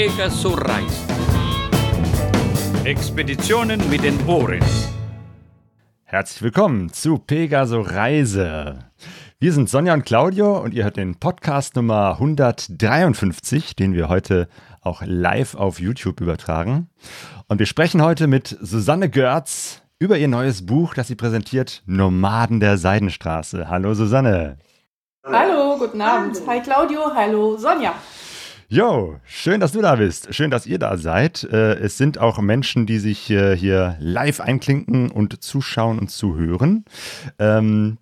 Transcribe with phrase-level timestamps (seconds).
[0.00, 1.12] Pegaso reist.
[2.84, 4.64] Expeditionen mit den Ohren.
[6.04, 8.78] Herzlich willkommen zu Pegaso Reise.
[9.40, 14.48] Wir sind Sonja und Claudio und ihr hört den Podcast Nummer 153, den wir heute
[14.80, 16.88] auch live auf YouTube übertragen.
[17.48, 22.58] Und wir sprechen heute mit Susanne Görz über ihr neues Buch, das sie präsentiert, Nomaden
[22.60, 23.68] der Seidenstraße.
[23.68, 24.56] Hallo Susanne.
[25.26, 26.40] Hallo, guten Abend.
[26.46, 27.92] Hi Claudio, hallo Sonja.
[28.72, 30.32] Jo, schön, dass du da bist.
[30.32, 31.42] Schön, dass ihr da seid.
[31.42, 36.84] Äh, es sind auch Menschen, die sich hier live einklinken und zuschauen und zuhören.
[37.40, 37.98] Ähm,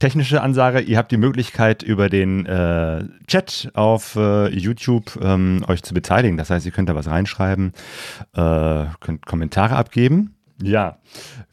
[0.00, 5.82] technische Ansage, ihr habt die Möglichkeit über den äh, Chat auf äh, YouTube ähm, euch
[5.82, 6.36] zu beteiligen.
[6.36, 7.72] Das heißt, ihr könnt da was reinschreiben,
[8.34, 10.34] äh, könnt Kommentare abgeben.
[10.62, 10.98] Ja,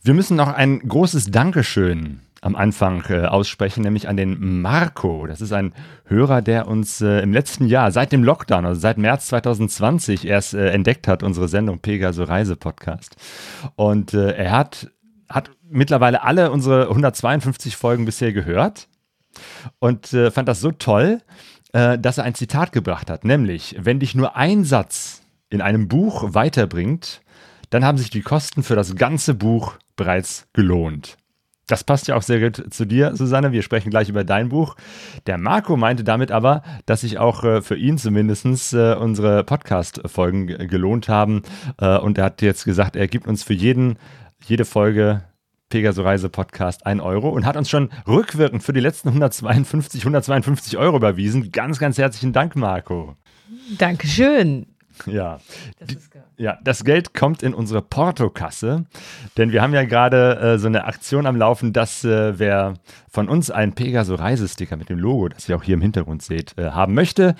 [0.03, 5.25] wir müssen noch ein großes Dankeschön am Anfang äh, aussprechen, nämlich an den Marco.
[5.27, 5.73] Das ist ein
[6.05, 10.53] Hörer, der uns äh, im letzten Jahr, seit dem Lockdown, also seit März 2020 erst
[10.53, 13.15] äh, entdeckt hat, unsere Sendung Pegaso Reise Podcast.
[13.75, 14.91] Und äh, er hat,
[15.27, 18.87] hat mittlerweile alle unsere 152 Folgen bisher gehört
[19.79, 21.21] und äh, fand das so toll,
[21.73, 25.87] äh, dass er ein Zitat gebracht hat, nämlich, wenn dich nur ein Satz in einem
[25.87, 27.21] Buch weiterbringt,
[27.69, 31.17] dann haben sich die Kosten für das ganze Buch bereits gelohnt.
[31.69, 33.51] Das passt ja auch sehr gut zu dir, Susanne.
[33.51, 34.75] Wir sprechen gleich über dein Buch.
[35.27, 40.47] Der Marco meinte damit aber, dass sich auch äh, für ihn zumindest äh, unsere Podcast-Folgen
[40.67, 41.43] gelohnt haben.
[41.79, 43.97] Äh, und er hat jetzt gesagt, er gibt uns für jeden,
[44.45, 45.21] jede Folge
[45.69, 50.75] Pegaso Reise Podcast 1 Euro und hat uns schon rückwirkend für die letzten 152, 152
[50.79, 51.51] Euro überwiesen.
[51.51, 53.15] Ganz, ganz herzlichen Dank, Marco.
[53.77, 54.65] Dankeschön.
[55.07, 55.39] Ja.
[55.79, 56.23] Das ist geil.
[56.37, 58.85] Ja, das Geld kommt in unsere Portokasse,
[59.37, 62.75] denn wir haben ja gerade äh, so eine Aktion am Laufen, dass äh, wer
[63.09, 66.57] von uns einen Pegaso Reisesticker mit dem Logo, das ihr auch hier im Hintergrund seht,
[66.57, 67.35] äh, haben möchte,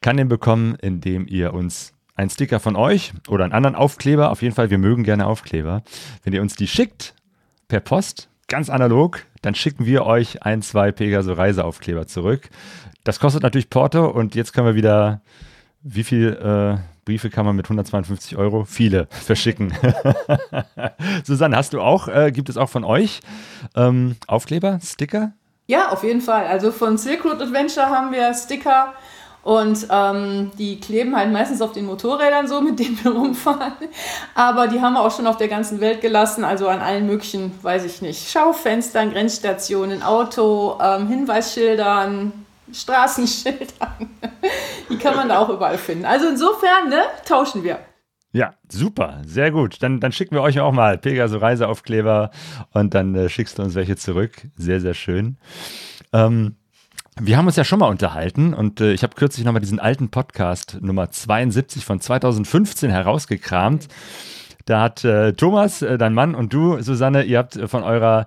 [0.00, 4.42] kann den bekommen, indem ihr uns einen Sticker von euch oder einen anderen Aufkleber, auf
[4.42, 5.82] jeden Fall, wir mögen gerne Aufkleber,
[6.22, 7.14] wenn ihr uns die schickt
[7.68, 12.50] per Post, ganz analog, dann schicken wir euch ein, zwei Pegaso Reiseaufkleber zurück.
[13.02, 15.20] Das kostet natürlich Porto und jetzt können wir wieder,
[15.82, 19.72] wie viel äh, Briefe kann man mit 152 Euro viele verschicken.
[21.24, 23.20] Susanne, hast du auch, äh, gibt es auch von euch
[23.76, 25.32] ähm, Aufkleber, Sticker?
[25.66, 26.46] Ja, auf jeden Fall.
[26.46, 28.92] Also von Silk Road Adventure haben wir Sticker
[29.44, 33.74] und ähm, die kleben halt meistens auf den Motorrädern so, mit denen wir rumfahren.
[34.34, 37.52] Aber die haben wir auch schon auf der ganzen Welt gelassen, also an allen möglichen,
[37.62, 42.43] weiß ich nicht, Schaufenstern, Grenzstationen, Auto, ähm, Hinweisschildern,
[42.74, 44.10] Straßenschildern.
[44.90, 46.04] Die kann man da auch überall finden.
[46.04, 47.78] Also insofern, ne, tauschen wir.
[48.32, 49.82] Ja, super, sehr gut.
[49.82, 52.32] Dann, dann schicken wir euch auch mal Pegaso Reiseaufkleber
[52.72, 54.48] und dann äh, schickst du uns welche zurück.
[54.56, 55.38] Sehr, sehr schön.
[56.12, 56.56] Ähm,
[57.20, 60.10] wir haben uns ja schon mal unterhalten und äh, ich habe kürzlich nochmal diesen alten
[60.10, 63.86] Podcast Nummer 72 von 2015 herausgekramt.
[64.64, 68.26] Da hat äh, Thomas, äh, dein Mann und du, Susanne, ihr habt von eurer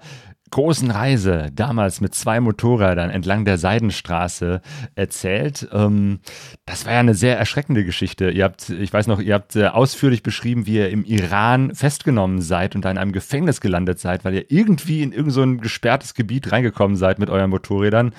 [0.52, 4.62] großen Reise damals mit zwei Motorrädern entlang der Seidenstraße
[4.96, 5.68] erzählt.
[5.72, 6.20] Ähm,
[6.66, 8.30] das war ja eine sehr erschreckende Geschichte.
[8.30, 12.42] Ihr habt, ich weiß noch, ihr habt äh, ausführlich beschrieben, wie ihr im Iran festgenommen
[12.42, 16.14] seid und da in einem Gefängnis gelandet seid, weil ihr irgendwie in irgendein so gesperrtes
[16.14, 18.14] Gebiet reingekommen seid mit euren Motorrädern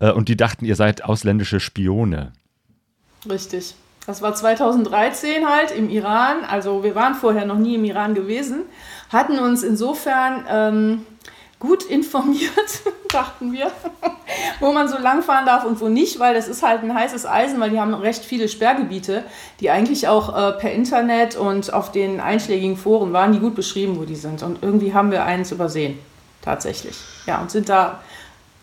[0.00, 2.32] äh, und die dachten, ihr seid ausländische Spione.
[3.28, 3.74] Richtig.
[4.06, 6.44] Das war 2013 halt im Iran.
[6.48, 8.62] Also wir waren vorher noch nie im Iran gewesen,
[9.10, 11.06] hatten uns insofern ähm,
[11.64, 12.50] gut informiert,
[13.12, 13.70] dachten wir,
[14.60, 17.26] wo man so lang fahren darf und wo nicht, weil das ist halt ein heißes
[17.26, 19.24] Eisen, weil die haben recht viele Sperrgebiete,
[19.60, 23.98] die eigentlich auch äh, per Internet und auf den einschlägigen Foren waren, die gut beschrieben,
[23.98, 24.42] wo die sind.
[24.42, 25.98] Und irgendwie haben wir eins übersehen,
[26.42, 26.96] tatsächlich.
[27.26, 28.00] Ja, und sind da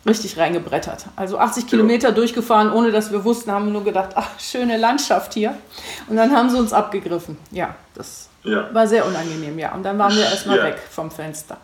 [0.05, 1.05] richtig reingebrettert.
[1.15, 5.33] Also 80 Kilometer durchgefahren, ohne dass wir wussten, haben wir nur gedacht, ach, schöne Landschaft
[5.33, 5.55] hier.
[6.07, 7.37] Und dann haben sie uns abgegriffen.
[7.51, 8.73] Ja, das ja.
[8.73, 9.73] war sehr unangenehm, ja.
[9.73, 10.63] Und dann waren wir erstmal ja.
[10.65, 11.57] weg vom Fenster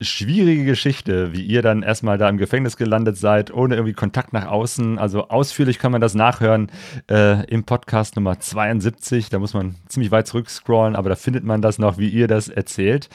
[0.00, 4.46] schwierige Geschichte, wie ihr dann erstmal da im Gefängnis gelandet seid, ohne irgendwie Kontakt nach
[4.46, 4.98] außen.
[4.98, 6.70] Also ausführlich kann man das nachhören
[7.10, 9.28] äh, im Podcast Nummer 72.
[9.28, 12.48] Da muss man ziemlich weit zurückscrollen, aber da findet man das noch, wie ihr das
[12.48, 13.08] erzählt.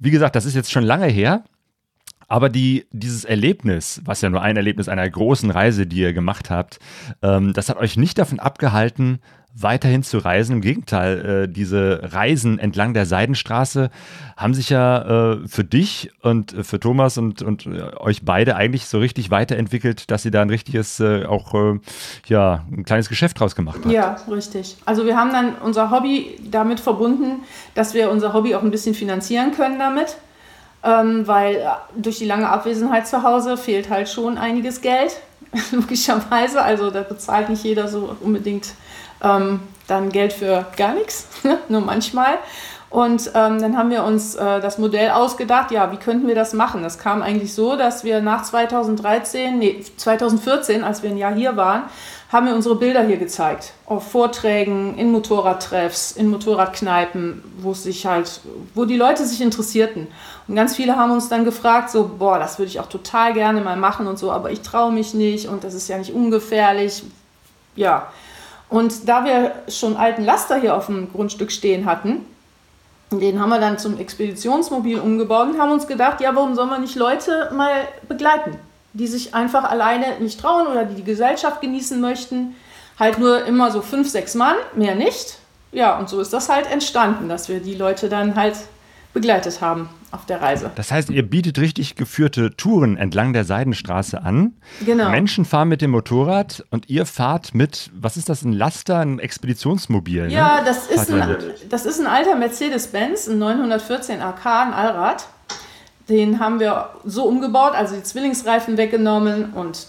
[0.00, 1.44] Wie gesagt, das ist jetzt schon lange her.
[2.30, 6.50] Aber die, dieses Erlebnis, was ja nur ein Erlebnis einer großen Reise, die ihr gemacht
[6.50, 6.78] habt,
[7.22, 9.20] ähm, das hat euch nicht davon abgehalten,
[9.54, 10.56] weiterhin zu reisen.
[10.56, 13.90] Im Gegenteil, äh, diese Reisen entlang der Seidenstraße
[14.36, 18.56] haben sich ja äh, für dich und äh, für Thomas und, und äh, euch beide
[18.56, 21.80] eigentlich so richtig weiterentwickelt, dass ihr da ein richtiges, äh, auch äh,
[22.26, 23.92] ja, ein kleines Geschäft draus gemacht habt.
[23.92, 24.76] Ja, richtig.
[24.84, 27.42] Also wir haben dann unser Hobby damit verbunden,
[27.74, 30.16] dass wir unser Hobby auch ein bisschen finanzieren können damit.
[30.84, 31.66] Ähm, weil
[31.96, 35.20] durch die lange Abwesenheit zu Hause fehlt halt schon einiges Geld,
[35.72, 36.62] logischerweise.
[36.62, 38.74] Also da bezahlt nicht jeder so unbedingt
[39.22, 41.28] ähm, dann Geld für gar nichts,
[41.68, 42.38] nur manchmal.
[42.90, 46.54] Und ähm, dann haben wir uns äh, das Modell ausgedacht, ja, wie könnten wir das
[46.54, 46.82] machen?
[46.82, 51.56] Das kam eigentlich so, dass wir nach 2013, nee, 2014, als wir ein Jahr hier
[51.56, 51.82] waren,
[52.32, 53.72] haben wir unsere Bilder hier gezeigt.
[53.84, 58.40] Auf Vorträgen, in Motorradtreffs, in Motorradkneipen, wo sich halt,
[58.74, 60.06] wo die Leute sich interessierten.
[60.46, 63.60] Und ganz viele haben uns dann gefragt, so, boah, das würde ich auch total gerne
[63.60, 67.02] mal machen und so, aber ich traue mich nicht und das ist ja nicht ungefährlich.
[67.76, 68.08] Ja.
[68.70, 72.24] Und da wir schon alten Laster hier auf dem Grundstück stehen hatten,
[73.10, 76.78] den haben wir dann zum Expeditionsmobil umgebaut und haben uns gedacht, ja, warum sollen wir
[76.78, 78.58] nicht Leute mal begleiten,
[78.92, 82.54] die sich einfach alleine nicht trauen oder die die Gesellschaft genießen möchten.
[82.98, 85.38] Halt nur immer so fünf, sechs Mann, mehr nicht.
[85.72, 88.56] Ja, und so ist das halt entstanden, dass wir die Leute dann halt
[89.18, 90.70] begleitet haben auf der Reise.
[90.76, 94.54] Das heißt, ihr bietet richtig geführte Touren entlang der Seidenstraße an.
[94.86, 95.10] Genau.
[95.10, 99.18] Menschen fahren mit dem Motorrad und ihr fahrt mit, was ist das, ein Laster, ein
[99.18, 100.28] Expeditionsmobil?
[100.28, 100.32] ne?
[100.32, 101.36] Ja, das ist, ein,
[101.68, 105.26] das ist ein alter Mercedes-Benz, ein 914 AK, ein Allrad.
[106.08, 109.88] Den haben wir so umgebaut, also die Zwillingsreifen weggenommen und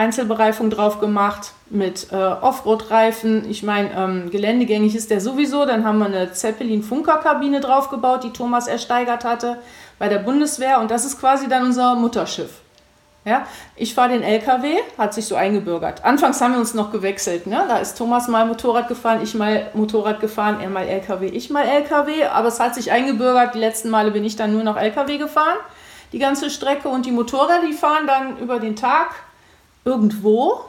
[0.00, 3.48] Einzelbereifung drauf gemacht mit äh, Offroad-Reifen.
[3.50, 5.66] Ich meine, ähm, geländegängig ist der sowieso.
[5.66, 9.58] Dann haben wir eine Zeppelin-Funkerkabine draufgebaut, die Thomas ersteigert hatte
[9.98, 10.80] bei der Bundeswehr.
[10.80, 12.60] Und das ist quasi dann unser Mutterschiff.
[13.26, 16.02] Ja, ich fahre den LKW, hat sich so eingebürgert.
[16.02, 17.46] Anfangs haben wir uns noch gewechselt.
[17.46, 17.62] Ne?
[17.68, 21.66] Da ist Thomas mal Motorrad gefahren, ich mal Motorrad gefahren, er mal LKW, ich mal
[21.66, 22.24] LKW.
[22.24, 23.54] Aber es hat sich eingebürgert.
[23.54, 25.58] Die letzten Male bin ich dann nur noch LKW gefahren,
[26.14, 26.88] die ganze Strecke.
[26.88, 29.08] Und die Motorräder, die fahren dann über den Tag
[29.84, 30.60] irgendwo.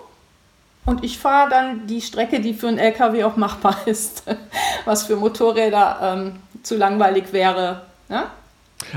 [0.86, 4.24] Und ich fahre dann die Strecke, die für einen LKW auch machbar ist.
[4.86, 7.84] Was für Motorräder ähm, zu langweilig wäre.
[8.10, 8.24] Ne?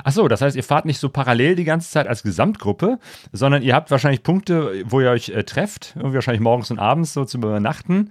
[0.03, 2.99] Ach so, das heißt, ihr fahrt nicht so parallel die ganze Zeit als Gesamtgruppe,
[3.33, 7.13] sondern ihr habt wahrscheinlich Punkte, wo ihr euch äh, trefft, irgendwie wahrscheinlich morgens und abends
[7.13, 8.11] so zum Übernachten.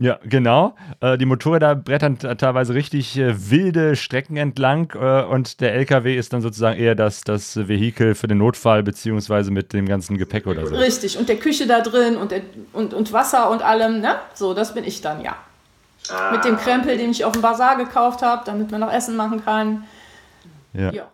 [0.00, 0.74] Ja, genau.
[1.00, 6.32] Äh, die Motorräder brettern teilweise richtig äh, wilde Strecken entlang äh, und der LKW ist
[6.32, 10.66] dann sozusagen eher das, das Vehikel für den Notfall, beziehungsweise mit dem ganzen Gepäck oder
[10.66, 10.74] so.
[10.74, 12.42] Richtig, und der Küche da drin und, der,
[12.72, 14.16] und, und Wasser und allem, ne?
[14.34, 15.36] So, das bin ich dann, ja.
[16.32, 19.42] Mit dem Krempel, den ich auf dem Bazar gekauft habe, damit man noch Essen machen
[19.42, 19.84] kann.
[20.74, 20.92] Ja.
[20.92, 21.08] Ja.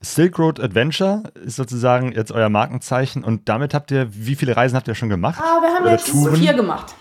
[0.00, 4.76] Silk Road Adventure ist sozusagen jetzt euer Markenzeichen und damit habt ihr, wie viele Reisen
[4.76, 5.40] habt ihr schon gemacht?
[5.42, 6.36] Ah, wir haben Oder jetzt Touren?
[6.36, 6.94] vier gemacht.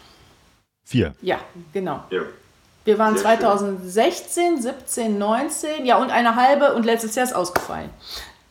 [0.86, 1.14] Vier.
[1.22, 1.40] Ja,
[1.74, 2.04] genau.
[2.12, 2.22] Ja.
[2.86, 3.40] Wir waren Sehr schön.
[3.40, 7.90] 2016, 17, 19, ja, und eine halbe und letztes Jahr ist ausgefallen.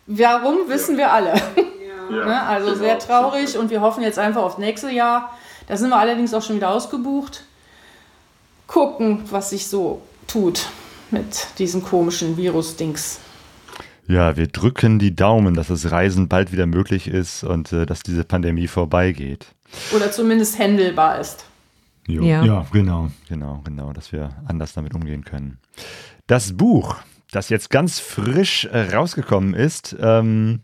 [0.06, 1.34] Warum, wissen wir alle.
[1.34, 1.64] Ja,
[2.10, 2.42] Ne?
[2.42, 2.78] Also genau.
[2.78, 5.36] sehr traurig und wir hoffen jetzt einfach aufs nächste Jahr.
[5.66, 7.44] Da sind wir allerdings auch schon wieder ausgebucht.
[8.66, 10.66] Gucken, was sich so tut
[11.10, 13.20] mit diesem komischen Virus-Dings.
[14.06, 18.02] Ja, wir drücken die Daumen, dass das Reisen bald wieder möglich ist und äh, dass
[18.02, 19.46] diese Pandemie vorbeigeht.
[19.94, 21.44] Oder zumindest händelbar ist.
[22.06, 22.22] Jo.
[22.22, 22.66] Ja.
[22.72, 23.10] genau.
[23.28, 25.58] Genau, genau, dass wir anders damit umgehen können.
[26.26, 26.96] Das Buch,
[27.30, 30.60] das jetzt ganz frisch äh, rausgekommen ist, ähm,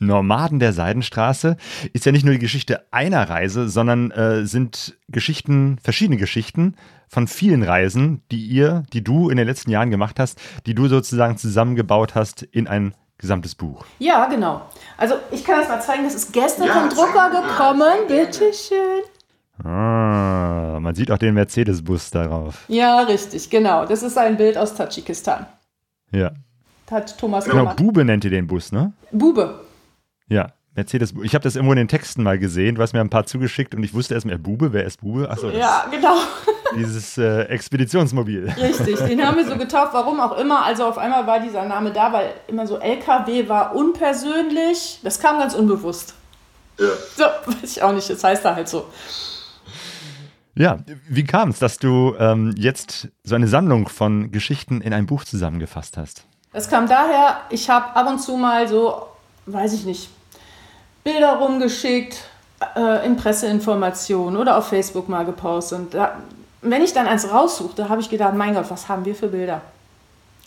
[0.00, 1.56] Nomaden der Seidenstraße,
[1.92, 6.76] ist ja nicht nur die Geschichte einer Reise, sondern äh, sind Geschichten, verschiedene Geschichten
[7.08, 10.88] von vielen Reisen, die ihr, die du in den letzten Jahren gemacht hast, die du
[10.88, 13.84] sozusagen zusammengebaut hast in ein gesamtes Buch.
[13.98, 14.62] Ja, genau.
[14.96, 17.98] Also ich kann das mal zeigen, das ist gestern Ja, vom Drucker gekommen.
[18.08, 19.02] Ja, Bitte schön.
[19.64, 22.64] Ah, man sieht auch den Mercedes-Bus darauf.
[22.68, 23.84] Ja, richtig, genau.
[23.86, 25.46] Das ist ein Bild aus Tadschikistan.
[26.12, 26.30] Ja.
[26.90, 27.76] Hat Thomas Genau, gemacht.
[27.76, 28.92] Bube nennt ihr den Bus, ne?
[29.10, 29.60] Bube.
[30.28, 31.12] Ja, Mercedes.
[31.22, 33.74] Ich habe das irgendwo in den Texten mal gesehen, du hast mir ein paar zugeschickt
[33.74, 35.28] und ich wusste erstmal, Bube, wer ist Bube?
[35.28, 36.14] Achso, Ja, genau.
[36.76, 38.52] dieses äh, Expeditionsmobil.
[38.60, 40.64] Richtig, den haben wir so getauft, warum auch immer.
[40.64, 45.00] Also auf einmal war dieser Name da, weil immer so LKW war unpersönlich.
[45.02, 46.14] Das kam ganz unbewusst.
[46.78, 46.86] Ja.
[47.16, 48.86] So, weiß ich auch nicht, das heißt da halt so.
[50.58, 55.06] Ja, wie kam es, dass du ähm, jetzt so eine Sammlung von Geschichten in ein
[55.06, 56.24] Buch zusammengefasst hast?
[56.52, 59.06] Das kam daher, ich habe ab und zu mal so,
[59.46, 60.10] weiß ich nicht,
[61.04, 62.24] Bilder rumgeschickt,
[62.74, 65.78] äh, in Presseinformationen oder auf Facebook mal gepostet.
[65.78, 66.16] Und da,
[66.60, 69.60] wenn ich dann eins raussuchte, habe ich gedacht, mein Gott, was haben wir für Bilder?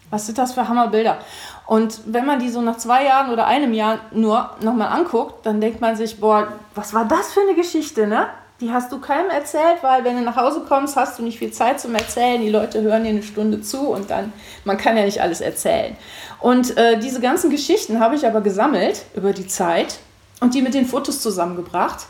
[0.10, 1.20] Was sind das für Hammerbilder?
[1.68, 5.62] Und wenn man die so nach zwei Jahren oder einem Jahr nur nochmal anguckt, dann
[5.62, 8.28] denkt man sich, boah, was war das für eine Geschichte, ne?
[8.62, 11.52] Die hast du keinem erzählt, weil wenn du nach Hause kommst, hast du nicht viel
[11.52, 12.40] Zeit zum Erzählen.
[12.40, 14.32] Die Leute hören dir eine Stunde zu und dann,
[14.66, 15.98] man kann ja nicht alles erzählen.
[16.40, 19.98] Und äh, diese ganzen Geschichten habe ich aber gesammelt über die Zeit
[20.42, 22.06] und die mit den Fotos zusammengebracht,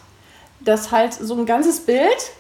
[0.59, 2.31] dass halt so ein ganzes Bild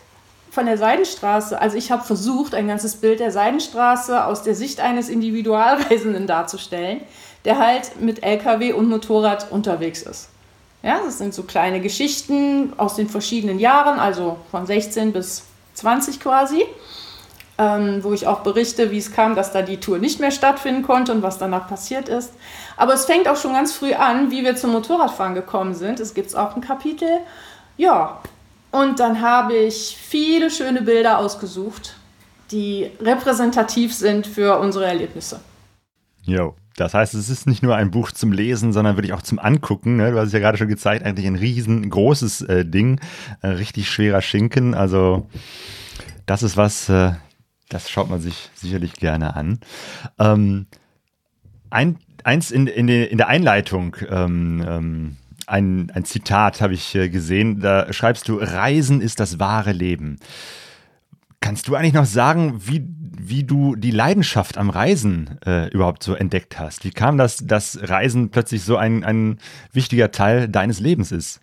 [0.49, 4.81] von der Seidenstraße, also ich habe versucht, ein ganzes Bild der Seidenstraße aus der Sicht
[4.81, 6.99] eines Individualreisenden darzustellen,
[7.45, 10.30] der halt mit LKW und Motorrad unterwegs ist.
[10.83, 15.43] Ja, das sind so kleine Geschichten aus den verschiedenen Jahren, also von 16 bis
[15.75, 16.65] 20 quasi.
[17.57, 20.81] ähm, wo ich auch berichte, wie es kam, dass da die Tour nicht mehr stattfinden
[20.81, 22.33] konnte und was danach passiert ist.
[22.75, 25.99] Aber es fängt auch schon ganz früh an, wie wir zum Motorradfahren gekommen sind.
[25.99, 27.19] Es gibt auch ein Kapitel.
[27.77, 28.19] Ja,
[28.71, 31.95] und dann habe ich viele schöne Bilder ausgesucht,
[32.51, 35.39] die repräsentativ sind für unsere Erlebnisse.
[36.23, 36.55] Jo.
[36.75, 39.97] Das heißt, es ist nicht nur ein Buch zum Lesen, sondern wirklich auch zum Angucken.
[39.97, 40.11] Ne?
[40.11, 42.99] Du hast es ja gerade schon gezeigt, eigentlich ein riesengroßes äh, Ding,
[43.41, 44.73] ein richtig schwerer Schinken.
[44.73, 45.27] Also
[46.25, 47.11] das ist was, äh,
[47.69, 49.59] das schaut man sich sicherlich gerne an.
[50.17, 50.67] Ähm,
[51.69, 56.95] ein, eins in, in, de, in der Einleitung, ähm, ähm, ein, ein Zitat habe ich
[56.95, 60.17] äh, gesehen, da schreibst du, Reisen ist das wahre Leben.
[61.41, 62.87] Kannst du eigentlich noch sagen, wie,
[63.19, 66.85] wie du die Leidenschaft am Reisen äh, überhaupt so entdeckt hast?
[66.85, 69.39] Wie kam das, dass Reisen plötzlich so ein, ein
[69.73, 71.41] wichtiger Teil deines Lebens ist?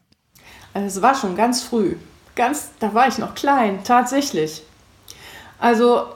[0.73, 1.97] Also es war schon ganz früh.
[2.37, 4.63] Ganz, da war ich noch klein, tatsächlich.
[5.59, 6.07] Also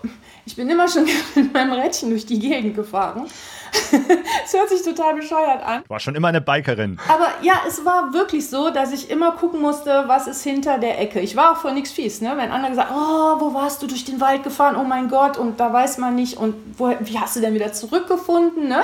[0.47, 3.27] ich bin immer schon mit meinem Rädchen durch die Gegend gefahren
[4.45, 5.83] Es hört sich total bescheuert an.
[5.89, 6.99] War schon immer eine Bikerin.
[7.09, 11.01] Aber ja, es war wirklich so, dass ich immer gucken musste, was ist hinter der
[11.01, 11.21] Ecke.
[11.21, 12.33] Ich war auch vor nichts fies, ne?
[12.37, 14.77] Wenn andere gesagt, oh, wo warst du durch den Wald gefahren?
[14.77, 16.37] Oh mein Gott, und da weiß man nicht.
[16.37, 18.83] Und wo, wie hast du denn wieder zurückgefunden, ne?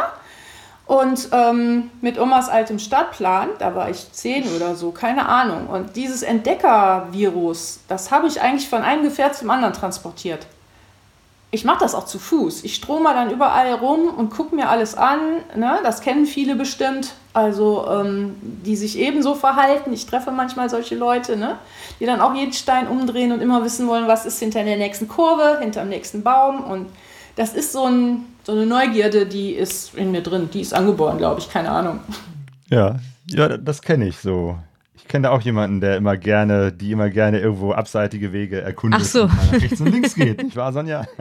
[0.86, 5.66] Und ähm, mit Omas altem Stadtplan, da war ich zehn oder so, keine Ahnung.
[5.66, 10.46] Und dieses Entdeckervirus, das habe ich eigentlich von einem Gefährt zum anderen transportiert
[11.50, 12.64] ich mache das auch zu Fuß.
[12.64, 15.18] Ich strome dann überall rum und gucke mir alles an.
[15.56, 15.78] Ne?
[15.82, 19.92] Das kennen viele bestimmt, also ähm, die sich ebenso verhalten.
[19.94, 21.56] Ich treffe manchmal solche Leute, ne?
[22.00, 25.08] die dann auch jeden Stein umdrehen und immer wissen wollen, was ist hinter der nächsten
[25.08, 26.64] Kurve, hinter dem nächsten Baum.
[26.64, 26.88] Und
[27.36, 30.50] das ist so, ein, so eine Neugierde, die ist in mir drin.
[30.52, 32.00] Die ist angeboren, glaube ich, keine Ahnung.
[32.68, 34.58] Ja, ja das kenne ich so
[35.08, 39.22] kenne auch jemanden, der immer gerne, die immer gerne irgendwo abseitige Wege erkundet Ach so.
[39.24, 40.42] und rechts und links geht.
[40.42, 41.06] Nicht wahr, Sonja?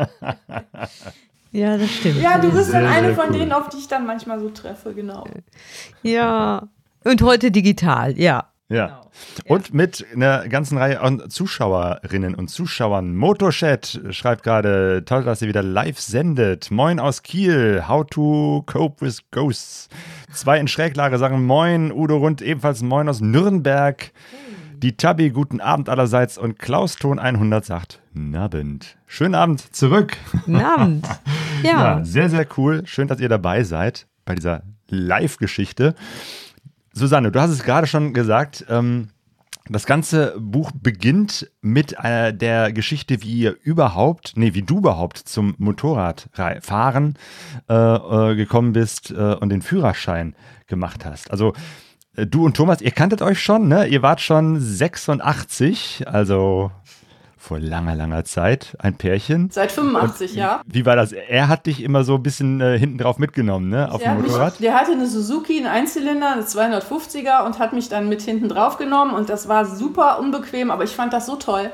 [1.52, 2.22] Ja, das stimmt.
[2.22, 3.40] Ja, du bist sehr, dann eine von cool.
[3.40, 5.26] denen, auf die ich dann manchmal so treffe, genau.
[6.04, 6.68] Ja.
[7.04, 8.52] Und heute digital, ja.
[8.70, 8.88] Ja.
[8.88, 9.56] Genau.
[9.56, 13.16] Und mit einer ganzen Reihe an Zuschauerinnen und Zuschauern.
[13.16, 16.70] Motorchat schreibt gerade, toll, dass ihr wieder live sendet.
[16.70, 19.88] Moin aus Kiel, how to cope with ghosts.
[20.34, 24.12] Zwei in Schräglage sagen Moin, Udo Rund ebenfalls Moin aus Nürnberg.
[24.78, 26.38] Die Tabi, guten Abend allerseits.
[26.38, 28.98] Und Klaus Ton 100 sagt, Nabend.
[29.08, 30.18] Schönen Abend zurück.
[30.46, 31.08] Nabend.
[31.64, 31.98] Ja.
[31.98, 32.06] ja.
[32.06, 32.84] Sehr, sehr cool.
[32.86, 35.96] Schön, dass ihr dabei seid bei dieser Live-Geschichte.
[36.98, 38.66] Susanne, du hast es gerade schon gesagt.
[38.70, 39.10] Ähm,
[39.70, 45.18] das ganze Buch beginnt mit äh, der Geschichte, wie ihr überhaupt, nee, wie du überhaupt
[45.18, 47.16] zum Motorradfahren
[47.70, 50.36] äh, äh, gekommen bist äh, und den Führerschein
[50.68, 51.30] gemacht hast.
[51.32, 51.54] Also
[52.16, 53.88] äh, du und Thomas, ihr kanntet euch schon, ne?
[53.88, 56.72] Ihr wart schon 86, also
[57.48, 59.50] vor langer, langer Zeit ein Pärchen.
[59.50, 60.62] Seit 85, Und ja.
[60.66, 61.14] Wie war das?
[61.14, 63.90] Er hat dich immer so ein bisschen äh, hinten drauf mitgenommen, ne?
[63.92, 64.60] Auf der dem Motorrad?
[64.60, 68.50] Mich, der hatte eine Suzuki, einen Einzylinder, eine 250er und hat mich dann mit hinten
[68.50, 71.72] drauf genommen und das war super unbequem, aber ich fand das so toll.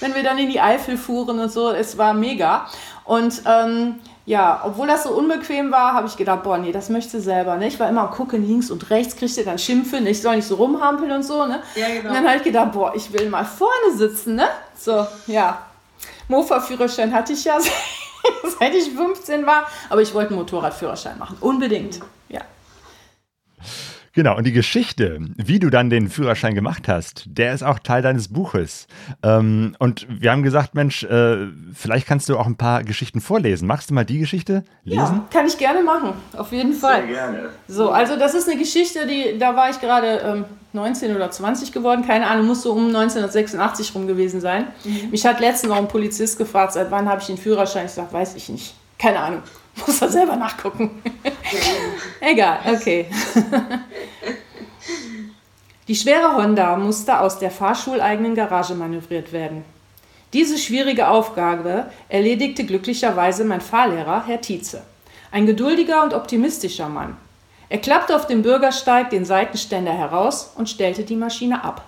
[0.00, 2.66] Wenn wir dann in die Eifel fuhren und so, es war mega.
[3.04, 3.94] Und ähm,
[4.26, 7.56] ja, obwohl das so unbequem war, habe ich gedacht, boah, nee, das möchte selber.
[7.56, 7.68] Ne?
[7.68, 10.10] Ich war immer am gucken, links und rechts, kriegte dann Schimpfe, ne?
[10.10, 11.46] ich soll nicht so rumhampeln und so.
[11.46, 11.62] Ne?
[11.76, 12.08] Ja, genau.
[12.08, 14.34] Und dann habe ich gedacht, boah, ich will mal vorne sitzen.
[14.34, 14.48] Ne?
[14.76, 15.62] So, ja.
[16.26, 17.58] Mofa-Führerschein hatte ich ja,
[18.58, 22.00] seit ich 15 war, aber ich wollte einen Motorradführerschein machen, unbedingt.
[22.28, 22.40] Ja.
[24.16, 28.00] Genau, und die Geschichte, wie du dann den Führerschein gemacht hast, der ist auch Teil
[28.00, 28.86] deines Buches.
[29.22, 33.68] Ähm, und wir haben gesagt, Mensch, äh, vielleicht kannst du auch ein paar Geschichten vorlesen.
[33.68, 35.00] Machst du mal die Geschichte lesen?
[35.02, 37.02] Ja, kann ich gerne machen, auf jeden Fall.
[37.02, 37.50] Sehr gerne.
[37.68, 41.70] So, also das ist eine Geschichte, die, da war ich gerade ähm, 19 oder 20
[41.72, 44.68] geworden, keine Ahnung, muss so um 1986 rum gewesen sein.
[44.84, 45.10] Mhm.
[45.10, 47.84] Mich hat letztens noch ein Polizist gefragt, seit wann habe ich den Führerschein?
[47.84, 48.74] Ich sage, weiß ich nicht.
[48.98, 49.42] Keine Ahnung.
[49.86, 51.02] Muss er selber nachgucken.
[52.20, 53.06] Egal, okay.
[55.88, 59.64] Die schwere Honda musste aus der fahrschuleigenen Garage manövriert werden.
[60.32, 64.82] Diese schwierige Aufgabe erledigte glücklicherweise mein Fahrlehrer, Herr Tietze.
[65.30, 67.16] Ein geduldiger und optimistischer Mann.
[67.68, 71.84] Er klappte auf dem Bürgersteig den Seitenständer heraus und stellte die Maschine ab.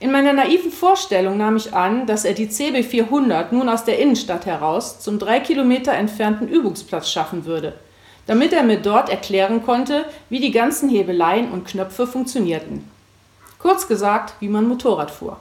[0.00, 3.98] In meiner naiven Vorstellung nahm ich an, dass er die CB 400 nun aus der
[3.98, 7.74] Innenstadt heraus zum drei Kilometer entfernten Übungsplatz schaffen würde,
[8.28, 12.88] damit er mir dort erklären konnte, wie die ganzen Hebeleien und Knöpfe funktionierten.
[13.58, 15.40] Kurz gesagt, wie man Motorrad fuhr.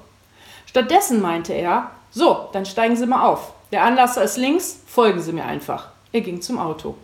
[0.65, 3.53] Stattdessen meinte er, so, dann steigen Sie mal auf.
[3.71, 5.89] Der Anlasser ist links, folgen Sie mir einfach.
[6.11, 6.95] Er ging zum Auto.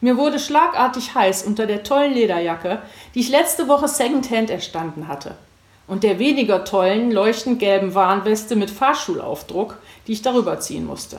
[0.00, 2.80] Mir wurde schlagartig heiß unter der tollen Lederjacke,
[3.16, 5.34] die ich letzte Woche secondhand erstanden hatte
[5.90, 11.18] und der weniger tollen, leuchtend gelben Warnweste mit Fahrschulaufdruck, die ich darüber ziehen musste.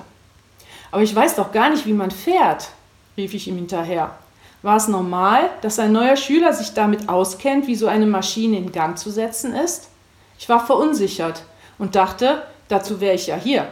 [0.92, 2.70] Aber ich weiß doch gar nicht, wie man fährt,
[3.18, 4.16] rief ich ihm hinterher.
[4.62, 8.72] War es normal, dass ein neuer Schüler sich damit auskennt, wie so eine Maschine in
[8.72, 9.90] Gang zu setzen ist?
[10.40, 11.44] Ich war verunsichert
[11.78, 13.68] und dachte, dazu wäre ich ja hier.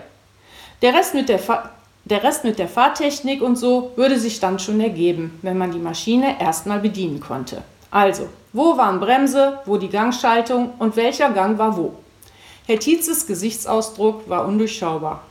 [0.82, 1.40] Der Rest, mit der,
[2.04, 5.80] der Rest mit der Fahrtechnik und so würde sich dann schon ergeben, wenn man die
[5.80, 7.64] Maschine erstmal bedienen konnte.
[7.92, 11.94] Also, wo waren Bremse, wo die Gangschaltung und welcher Gang war wo?
[12.66, 15.24] Herr Tietzes Gesichtsausdruck war undurchschaubar.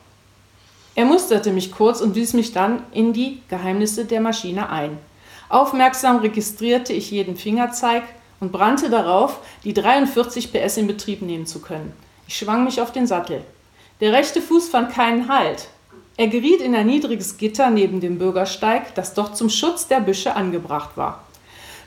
[0.96, 4.98] Er musterte mich kurz und wies mich dann in die Geheimnisse der Maschine ein.
[5.48, 8.02] Aufmerksam registrierte ich jeden Fingerzeig
[8.40, 11.92] und brannte darauf, die 43 PS in Betrieb nehmen zu können.
[12.26, 13.42] Ich schwang mich auf den Sattel.
[14.00, 15.68] Der rechte Fuß fand keinen Halt.
[16.16, 20.34] Er geriet in ein niedriges Gitter neben dem Bürgersteig, das doch zum Schutz der Büsche
[20.34, 21.22] angebracht war.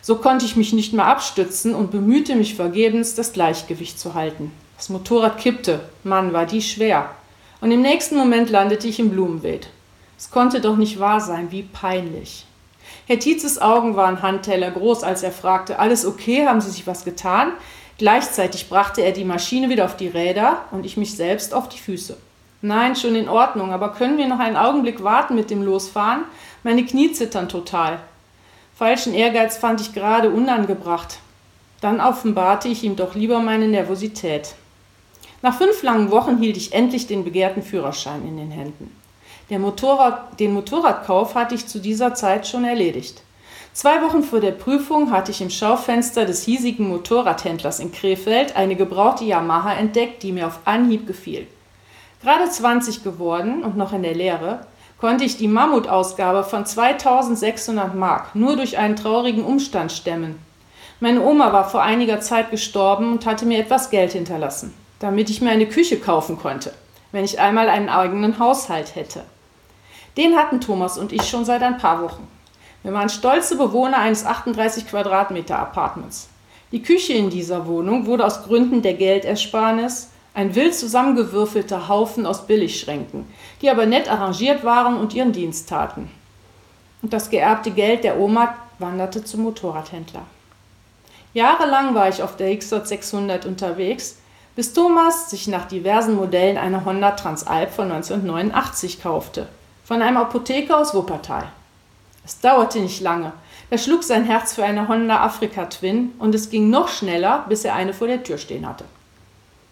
[0.01, 4.51] So konnte ich mich nicht mehr abstützen und bemühte mich vergebens, das Gleichgewicht zu halten.
[4.77, 5.81] Das Motorrad kippte.
[6.03, 7.11] Mann, war die schwer
[7.61, 9.69] und im nächsten Moment landete ich im Blumenbeet.
[10.17, 12.45] Es konnte doch nicht wahr sein, wie peinlich.
[13.07, 17.05] Herr Tietzes Augen waren Handteller groß, als er fragte, alles okay, haben Sie sich was
[17.05, 17.53] getan?
[17.97, 21.77] Gleichzeitig brachte er die Maschine wieder auf die Räder und ich mich selbst auf die
[21.77, 22.17] Füße.
[22.63, 26.23] Nein, schon in Ordnung, aber können wir noch einen Augenblick warten mit dem Losfahren?
[26.63, 27.99] Meine Knie zittern total.
[28.81, 31.19] Falschen Ehrgeiz fand ich gerade unangebracht.
[31.81, 34.55] Dann offenbarte ich ihm doch lieber meine Nervosität.
[35.43, 38.89] Nach fünf langen Wochen hielt ich endlich den begehrten Führerschein in den Händen.
[39.51, 43.21] Motorrad, den Motorradkauf hatte ich zu dieser Zeit schon erledigt.
[43.71, 48.75] Zwei Wochen vor der Prüfung hatte ich im Schaufenster des hiesigen Motorradhändlers in Krefeld eine
[48.75, 51.45] gebrauchte Yamaha entdeckt, die mir auf Anhieb gefiel.
[52.23, 54.65] Gerade 20 geworden und noch in der Lehre,
[55.01, 60.39] konnte ich die Mammutausgabe von 2600 Mark nur durch einen traurigen Umstand stemmen.
[61.01, 65.41] Meine Oma war vor einiger Zeit gestorben und hatte mir etwas Geld hinterlassen damit ich
[65.41, 66.71] mir eine Küche kaufen konnte,
[67.11, 69.23] wenn ich einmal einen eigenen Haushalt hätte.
[70.15, 72.27] Den hatten Thomas und ich schon seit ein paar Wochen.
[72.83, 76.29] Wir waren stolze Bewohner eines 38 Quadratmeter Apartments.
[76.71, 82.47] Die Küche in dieser Wohnung wurde aus Gründen der Geldersparnis ein wild zusammengewürfelter Haufen aus
[82.47, 83.27] Billigschränken,
[83.61, 86.09] die aber nett arrangiert waren und ihren Dienst taten.
[87.01, 90.21] Und das geerbte Geld der Oma wanderte zum Motorradhändler.
[91.33, 94.17] Jahrelang war ich auf der Hixot 600 unterwegs
[94.55, 99.47] bis Thomas sich nach diversen Modellen eine Honda Transalp von 1989 kaufte,
[99.85, 101.47] von einem Apotheker aus Wuppertal.
[102.25, 103.31] Es dauerte nicht lange,
[103.69, 107.63] da schlug sein Herz für eine Honda Afrika Twin und es ging noch schneller, bis
[107.63, 108.83] er eine vor der Tür stehen hatte.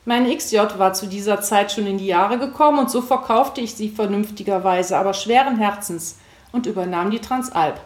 [0.10, 3.76] Meine XJ war zu dieser Zeit schon in die Jahre gekommen und so verkaufte ich
[3.76, 6.18] sie vernünftigerweise, aber schweren Herzens
[6.52, 7.80] und übernahm die Transalp.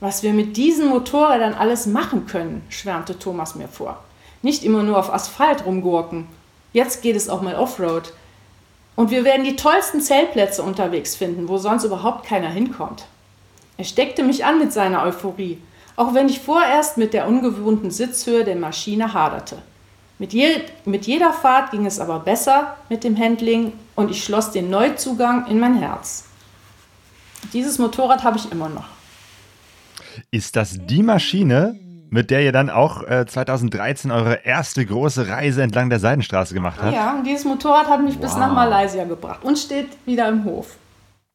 [0.00, 4.02] Was wir mit diesen Motorrädern alles machen können, schwärmte Thomas mir vor.
[4.42, 6.26] Nicht immer nur auf Asphalt rumgurken.
[6.72, 8.12] Jetzt geht es auch mal Offroad.
[8.96, 13.04] Und wir werden die tollsten Zeltplätze unterwegs finden, wo sonst überhaupt keiner hinkommt.
[13.76, 15.58] Er steckte mich an mit seiner Euphorie,
[15.94, 19.62] auch wenn ich vorerst mit der ungewohnten Sitzhöhe der Maschine haderte.
[20.18, 24.52] Mit, je mit jeder Fahrt ging es aber besser mit dem Handling und ich schloss
[24.52, 26.26] den Neuzugang in mein Herz.
[27.52, 28.86] Dieses Motorrad habe ich immer noch.
[30.30, 31.78] Ist das die Maschine,
[32.10, 36.78] mit der ihr dann auch äh, 2013 eure erste große Reise entlang der Seidenstraße gemacht
[36.80, 36.94] habt.
[36.94, 38.22] Ja, und dieses Motorrad hat mich wow.
[38.22, 40.76] bis nach Malaysia gebracht und steht wieder im Hof.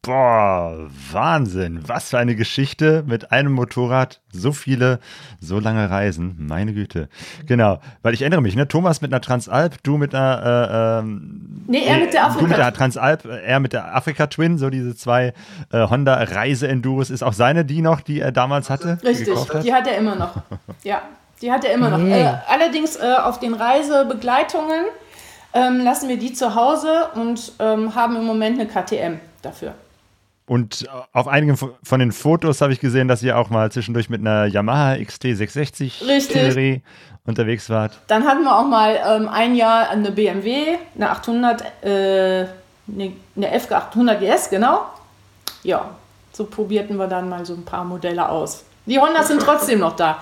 [0.02, 1.86] Boah, Wahnsinn.
[1.86, 4.20] Was für eine Geschichte mit einem Motorrad.
[4.32, 4.98] So viele,
[5.42, 6.36] so lange Reisen.
[6.38, 7.10] Meine Güte.
[7.46, 8.66] Genau, weil ich erinnere mich, ne?
[8.66, 10.42] Thomas mit einer Transalp, du mit einer.
[10.42, 12.40] Äh, ähm, nee, er mit der Afrika.
[12.40, 15.34] Du mit der Transalp, er mit der Afrika Twin, so diese zwei
[15.70, 17.10] äh, Honda Reise-Enduros.
[17.10, 18.96] Ist auch seine die noch, die er damals hatte?
[19.04, 19.64] Richtig, hat?
[19.64, 20.34] die hat er immer noch.
[20.82, 21.02] Ja,
[21.42, 21.98] die hat er immer noch.
[21.98, 22.12] Mhm.
[22.12, 24.86] Äh, allerdings äh, auf den Reisebegleitungen
[25.52, 29.74] ähm, lassen wir die zu Hause und ähm, haben im Moment eine KTM dafür.
[30.50, 34.20] Und auf einigen von den Fotos habe ich gesehen, dass ihr auch mal zwischendurch mit
[34.20, 36.80] einer Yamaha XT660
[37.24, 38.00] unterwegs wart.
[38.08, 42.46] Dann hatten wir auch mal ähm, ein Jahr eine BMW, eine 800, äh,
[42.88, 44.86] eine, eine FG 800 GS, genau.
[45.62, 45.90] Ja,
[46.32, 48.64] so probierten wir dann mal so ein paar Modelle aus.
[48.86, 50.18] Die Hondas sind trotzdem noch da.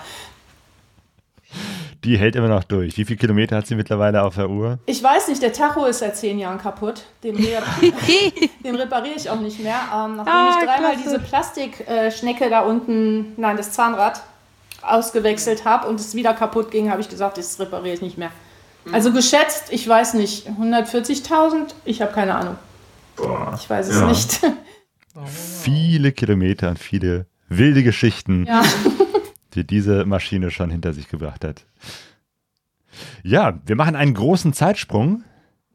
[2.05, 2.97] Die hält immer noch durch.
[2.97, 4.79] Wie viele Kilometer hat sie mittlerweile auf der Uhr?
[4.87, 7.03] Ich weiß nicht, der Tacho ist seit zehn Jahren kaputt.
[7.25, 7.37] Den,
[8.65, 9.81] den repariere ich auch nicht mehr.
[9.93, 11.03] Ähm, nachdem ah, ich dreimal klasse.
[11.05, 14.23] diese Plastikschnecke da unten, nein, das Zahnrad,
[14.83, 18.31] ausgewechselt habe und es wieder kaputt ging, habe ich gesagt, das repariere ich nicht mehr.
[18.85, 18.95] Mhm.
[18.95, 21.75] Also geschätzt, ich weiß nicht, 140.000?
[21.85, 22.57] Ich habe keine Ahnung.
[23.17, 24.07] Boah, ich weiß es ja.
[24.07, 24.41] nicht.
[25.27, 28.47] Viele Kilometer und viele wilde Geschichten.
[28.47, 28.63] Ja
[29.59, 31.65] die diese Maschine schon hinter sich gebracht hat.
[33.23, 35.25] Ja, wir machen einen großen Zeitsprung.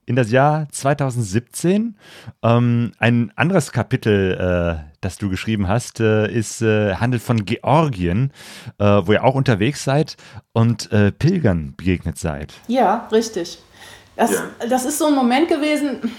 [0.06, 1.96] in das Jahr 2017.
[2.44, 8.32] Ähm, ein anderes Kapitel, äh, das du geschrieben hast, äh, ist äh, handelt von Georgien,
[8.80, 10.18] äh, wo ihr auch unterwegs seid
[10.52, 12.54] und äh, Pilgern begegnet seid.
[12.68, 13.60] Ja, richtig.
[14.18, 14.44] Das, Ja.
[14.70, 16.12] das ist so ein Moment gewesen,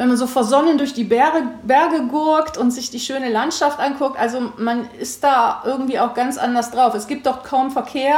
[0.00, 3.78] wenn man so vor Sonnen durch die Berge, Berge gurkt und sich die schöne Landschaft
[3.78, 4.18] anguckt.
[4.18, 6.94] Also man ist da irgendwie auch ganz anders drauf.
[6.94, 8.16] Es gibt doch kaum Verkehr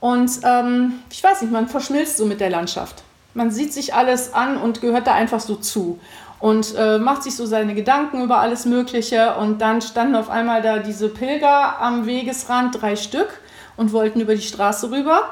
[0.00, 3.04] und ähm, ich weiß nicht, man verschmilzt so mit der Landschaft.
[3.32, 5.98] Man sieht sich alles an und gehört da einfach so zu
[6.40, 9.34] und äh, macht sich so seine Gedanken über alles Mögliche.
[9.36, 13.40] Und dann standen auf einmal da diese Pilger am Wegesrand, drei Stück,
[13.78, 15.22] und wollten über die Straße rüber.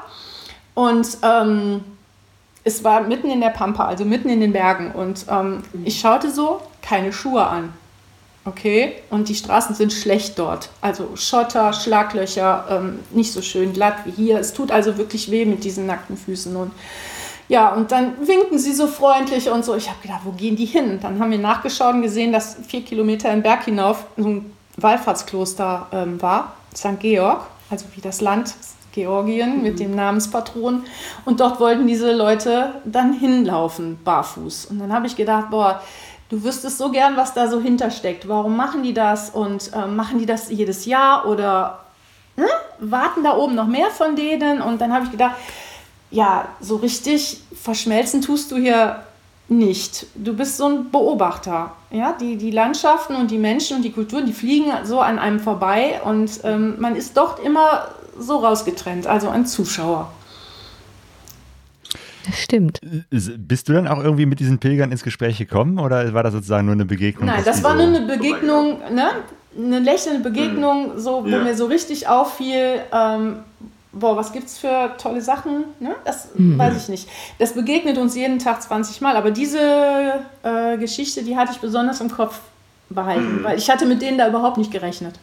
[0.73, 1.83] Und ähm,
[2.67, 4.91] es war mitten in der Pampa, also mitten in den Bergen.
[4.91, 7.73] Und ähm, ich schaute so, keine Schuhe an.
[8.43, 10.69] Okay, und die Straßen sind schlecht dort.
[10.79, 14.39] Also Schotter, Schlaglöcher, ähm, nicht so schön glatt wie hier.
[14.39, 16.55] Es tut also wirklich weh mit diesen nackten Füßen.
[16.55, 16.71] Und
[17.49, 19.75] ja, und dann winkten sie so freundlich und so.
[19.75, 20.99] Ich habe gedacht, wo gehen die hin?
[21.01, 25.87] Dann haben wir nachgeschaut und gesehen, dass vier Kilometer im Berg hinauf so ein Wallfahrtskloster
[25.91, 26.99] ähm, war, St.
[26.99, 28.53] Georg, also wie das Land
[28.91, 30.83] Georgien mit dem Namenspatron.
[31.25, 34.67] Und dort wollten diese Leute dann hinlaufen, barfuß.
[34.67, 35.81] Und dann habe ich gedacht, boah,
[36.29, 38.27] du wüsstest so gern, was da so hintersteckt.
[38.27, 39.29] Warum machen die das?
[39.29, 41.85] Und ähm, machen die das jedes Jahr oder
[42.35, 42.47] ne?
[42.79, 44.61] warten da oben noch mehr von denen?
[44.61, 45.35] Und dann habe ich gedacht,
[46.09, 49.03] ja, so richtig verschmelzen tust du hier
[49.49, 50.05] nicht.
[50.15, 51.71] Du bist so ein Beobachter.
[51.91, 55.39] Ja, die, die Landschaften und die Menschen und die Kulturen, die fliegen so an einem
[55.39, 57.87] vorbei und ähm, man ist doch immer
[58.19, 60.11] so rausgetrennt, also ein Zuschauer.
[62.25, 62.81] Das stimmt.
[63.09, 66.65] Bist du dann auch irgendwie mit diesen Pilgern ins Gespräch gekommen oder war das sozusagen
[66.65, 67.27] nur eine Begegnung?
[67.27, 69.11] Nein, das war so- nur eine Begegnung, ne?
[69.57, 71.39] eine lächelnde Begegnung, so, wo Ja.
[71.43, 73.37] mir so richtig auffiel, ähm,
[73.99, 75.95] boah, was gibt's für tolle Sachen, ne?
[76.05, 77.09] das weiß ich nicht.
[77.39, 82.01] Das begegnet uns jeden Tag 20 Mal, aber diese äh, Geschichte, die hatte ich besonders
[82.01, 82.39] im Kopf
[82.89, 85.19] behalten, weil ich hatte mit denen da überhaupt nicht gerechnet.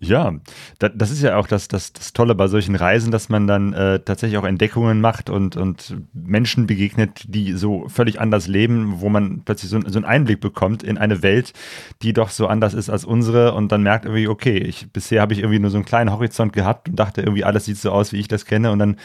[0.00, 0.34] Ja,
[0.78, 3.72] da, das ist ja auch das, das, das Tolle bei solchen Reisen, dass man dann
[3.72, 9.08] äh, tatsächlich auch Entdeckungen macht und, und Menschen begegnet, die so völlig anders leben, wo
[9.08, 11.54] man plötzlich so, so einen Einblick bekommt in eine Welt,
[12.02, 15.32] die doch so anders ist als unsere und dann merkt irgendwie, okay, ich, bisher habe
[15.32, 18.12] ich irgendwie nur so einen kleinen Horizont gehabt und dachte irgendwie, alles sieht so aus,
[18.12, 18.96] wie ich das kenne und dann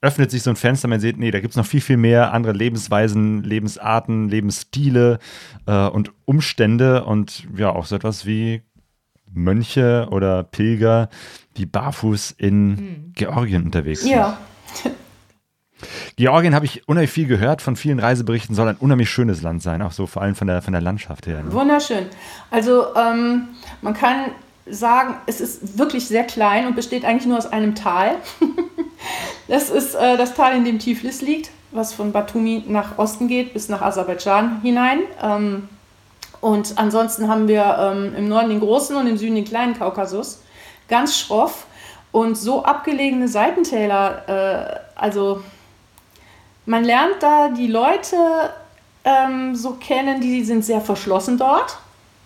[0.00, 2.32] öffnet sich so ein Fenster, man sieht, nee, da gibt es noch viel, viel mehr
[2.32, 5.18] andere Lebensweisen, Lebensarten, Lebensstile
[5.66, 8.62] äh, und Umstände und ja, auch so etwas wie
[9.34, 11.08] Mönche oder Pilger,
[11.56, 14.12] die barfuß in Georgien unterwegs sind.
[14.12, 14.38] Ja,
[16.16, 19.82] Georgien habe ich unheimlich viel gehört von vielen Reiseberichten, soll ein unheimlich schönes Land sein,
[19.82, 21.42] auch so vor allem von der, von der Landschaft her.
[21.42, 21.52] Ne?
[21.52, 22.06] wunderschön.
[22.50, 23.48] Also ähm,
[23.82, 24.30] man kann
[24.66, 28.16] sagen, es ist wirklich sehr klein und besteht eigentlich nur aus einem Tal.
[29.48, 33.52] das ist äh, das Tal, in dem Tiflis liegt, was von Batumi nach Osten geht
[33.52, 35.00] bis nach Aserbaidschan hinein.
[35.22, 35.68] Ähm,
[36.44, 40.42] und ansonsten haben wir ähm, im Norden den großen und im Süden den kleinen Kaukasus.
[40.90, 41.64] Ganz schroff
[42.12, 44.28] und so abgelegene Seitentäler.
[44.28, 45.42] Äh, also
[46.66, 48.18] man lernt da die Leute
[49.04, 51.78] ähm, so kennen, die sind sehr verschlossen dort,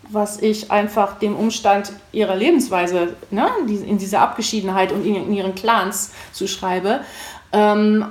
[0.09, 5.55] was ich einfach dem Umstand ihrer Lebensweise, ne, in dieser Abgeschiedenheit und in, in ihren
[5.55, 7.03] Clans zuschreibe.
[7.53, 8.05] Ähm,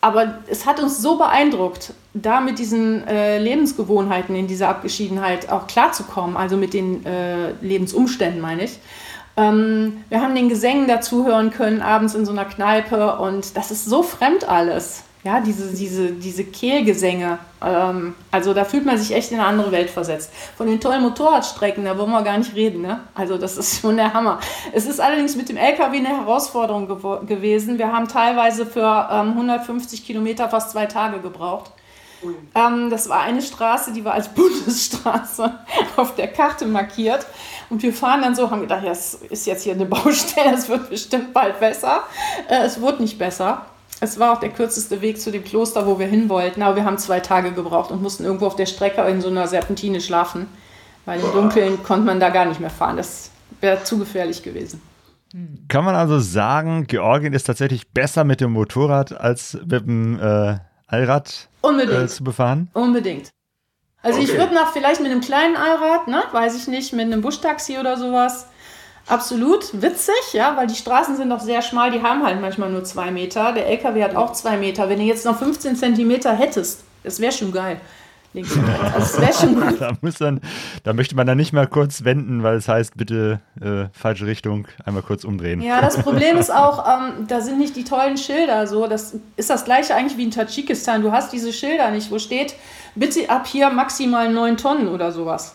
[0.00, 5.66] aber es hat uns so beeindruckt, da mit diesen äh, Lebensgewohnheiten in dieser Abgeschiedenheit auch
[5.66, 8.78] klarzukommen, also mit den äh, Lebensumständen meine ich.
[9.36, 13.84] Ähm, wir haben den Gesängen dazuhören können, abends in so einer Kneipe und das ist
[13.86, 15.02] so fremd alles.
[15.24, 17.38] Ja, diese, diese, diese Kehlgesänge.
[17.60, 20.30] Ähm, also da fühlt man sich echt in eine andere Welt versetzt.
[20.56, 22.82] Von den tollen Motorradstrecken, da wollen wir gar nicht reden.
[22.82, 23.00] Ne?
[23.14, 24.38] Also das ist schon der Hammer.
[24.72, 27.78] Es ist allerdings mit dem LKW eine Herausforderung gewo- gewesen.
[27.78, 31.72] Wir haben teilweise für ähm, 150 Kilometer fast zwei Tage gebraucht.
[32.54, 35.52] Ähm, das war eine Straße, die war als Bundesstraße
[35.96, 37.26] auf der Karte markiert.
[37.70, 40.68] Und wir fahren dann so, haben gedacht, ja, es ist jetzt hier eine Baustelle, es
[40.68, 42.04] wird bestimmt bald besser.
[42.48, 43.66] Äh, es wurde nicht besser.
[44.00, 46.84] Es war auch der kürzeste Weg zu dem Kloster, wo wir hin wollten, aber wir
[46.84, 50.46] haben zwei Tage gebraucht und mussten irgendwo auf der Strecke in so einer Serpentine schlafen,
[51.04, 52.96] weil im Dunkeln konnte man da gar nicht mehr fahren.
[52.96, 53.30] Das
[53.60, 54.80] wäre zu gefährlich gewesen.
[55.68, 60.58] Kann man also sagen, Georgien ist tatsächlich besser mit dem Motorrad als mit dem äh,
[60.86, 62.04] Allrad Unbedingt.
[62.04, 62.70] äh, zu befahren?
[62.72, 63.30] Unbedingt.
[64.02, 64.38] Also ich Okay.
[64.38, 67.96] würde nach vielleicht mit einem kleinen Allrad, ne, weiß ich nicht, mit einem Buschtaxi oder
[67.98, 68.46] sowas.
[69.08, 72.84] Absolut witzig, ja, weil die Straßen sind doch sehr schmal, die haben halt manchmal nur
[72.84, 73.52] zwei Meter.
[73.52, 74.88] Der LKW hat auch zwei Meter.
[74.88, 77.80] Wenn du jetzt noch 15 Zentimeter hättest, das wäre schon geil.
[78.34, 79.80] Also wäre schon gut.
[79.80, 80.40] Da, muss dann,
[80.84, 84.68] da möchte man dann nicht mal kurz wenden, weil es heißt, bitte äh, falsche Richtung,
[84.84, 85.62] einmal kurz umdrehen.
[85.62, 88.66] Ja, das Problem ist auch, ähm, da sind nicht die tollen Schilder.
[88.66, 91.02] So, das ist das gleiche eigentlich wie in Tadschikistan.
[91.02, 92.54] Du hast diese Schilder nicht, wo steht,
[92.94, 95.54] bitte ab hier maximal 9 Tonnen oder sowas.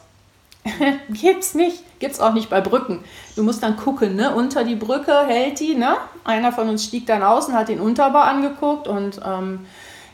[1.09, 1.83] Gibt's nicht.
[2.03, 3.01] Gibt's auch nicht bei Brücken.
[3.37, 4.35] Du musst dann gucken, ne?
[4.35, 5.95] Unter die Brücke hält die, ne?
[6.25, 9.59] Einer von uns stieg dann aus und hat den Unterbau angeguckt und ähm,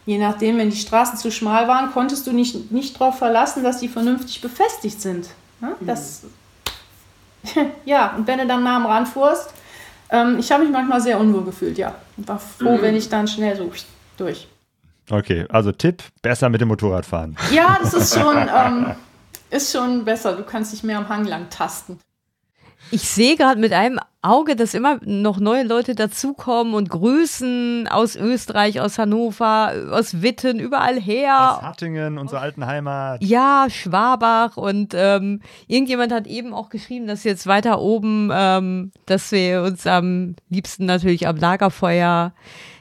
[0.06, 3.80] je nachdem, wenn die Straßen zu schmal waren, konntest du nicht, nicht darauf verlassen, dass
[3.80, 5.30] die vernünftig befestigt sind.
[5.62, 5.72] Ne?
[5.80, 6.26] Das,
[7.86, 9.50] ja, und wenn du dann nah am Rand fuhrst,
[10.12, 11.96] ähm, ich habe mich manchmal sehr unwohl gefühlt, ja.
[12.18, 12.82] Und war froh, Mhm.
[12.84, 13.72] wenn ich dann schnell so
[14.16, 14.48] durch.
[15.10, 17.36] Okay, also Tipp, besser mit dem Motorrad fahren.
[17.52, 18.92] Ja, das ist schon, ähm,
[19.50, 20.36] ist schon besser.
[20.36, 22.00] Du kannst dich mehr am Hang lang tasten.
[22.92, 28.16] Ich sehe gerade mit einem Auge, dass immer noch neue Leute dazukommen und grüßen aus
[28.16, 31.60] Österreich, aus Hannover, aus Witten, überall Aus her.
[31.62, 33.24] Hattingen, unsere alten Heimat.
[33.24, 39.32] Ja, Schwabach und ähm, irgendjemand hat eben auch geschrieben, dass jetzt weiter oben, ähm, dass
[39.32, 42.34] wir uns am liebsten natürlich am Lagerfeuer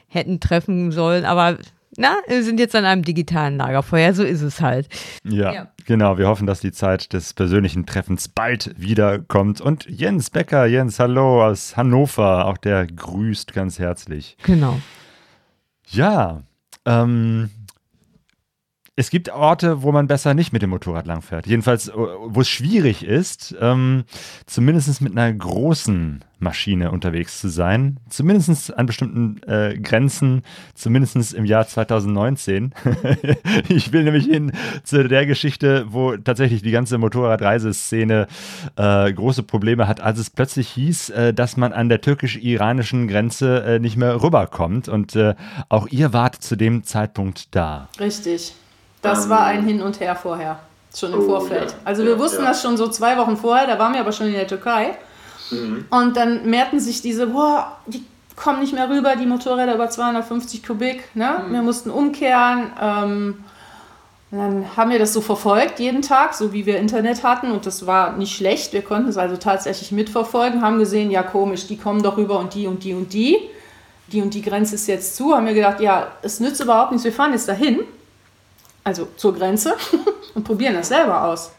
[0.07, 1.57] hätten treffen sollen, aber
[1.99, 4.87] na, wir sind jetzt an einem digitalen Lagerfeuer, so ist es halt.
[5.23, 5.67] Ja, Ja.
[5.85, 6.17] genau.
[6.17, 9.61] Wir hoffen, dass die Zeit des persönlichen Treffens bald wiederkommt.
[9.61, 14.37] Und Jens Becker, Jens, hallo aus Hannover, auch der grüßt ganz herzlich.
[14.43, 14.79] Genau.
[15.87, 16.43] Ja,
[16.85, 17.49] ähm,
[18.99, 21.47] es gibt Orte, wo man besser nicht mit dem Motorrad langfährt.
[21.47, 24.03] Jedenfalls, äh, wo es schwierig ist, ähm,
[24.45, 28.01] zumindest mit einer großen Maschine unterwegs zu sein.
[28.09, 30.41] Zumindest an bestimmten äh, Grenzen,
[30.75, 32.73] zumindest im Jahr 2019.
[33.69, 34.51] ich will nämlich hin
[34.83, 38.27] zu der Geschichte, wo tatsächlich die ganze Motorradreiseszene
[38.75, 43.63] äh, große Probleme hat, als es plötzlich hieß, äh, dass man an der türkisch-iranischen Grenze
[43.63, 44.89] äh, nicht mehr rüberkommt.
[44.89, 45.35] Und äh,
[45.69, 47.87] auch ihr wart zu dem Zeitpunkt da.
[47.97, 48.55] Richtig.
[49.01, 49.29] Das Ähm.
[49.29, 50.59] war ein Hin und Her vorher.
[50.95, 51.71] Schon im Oh, Vorfeld.
[51.71, 51.77] ja.
[51.85, 52.49] Also wir Ja, wussten ja.
[52.49, 54.95] das schon so zwei Wochen vorher, da waren wir aber schon in der Türkei.
[55.51, 55.85] Mhm.
[55.89, 58.03] Und dann mehrten sich diese, boah, die
[58.35, 61.03] kommen nicht mehr rüber, die Motorräder über 250 Kubik.
[61.15, 61.43] Ne?
[61.47, 61.53] Mhm.
[61.53, 62.71] Wir mussten umkehren.
[62.81, 63.43] Ähm,
[64.31, 67.51] und dann haben wir das so verfolgt, jeden Tag, so wie wir Internet hatten.
[67.51, 68.73] Und das war nicht schlecht.
[68.73, 72.53] Wir konnten es also tatsächlich mitverfolgen, haben gesehen, ja komisch, die kommen doch rüber und
[72.53, 73.37] die und die und die.
[74.11, 75.35] Die und die Grenze ist jetzt zu.
[75.35, 77.79] Haben wir gedacht, ja, es nützt überhaupt nichts, wir fahren jetzt dahin.
[78.89, 79.75] Also zur Grenze
[80.33, 81.51] und probieren das selber aus.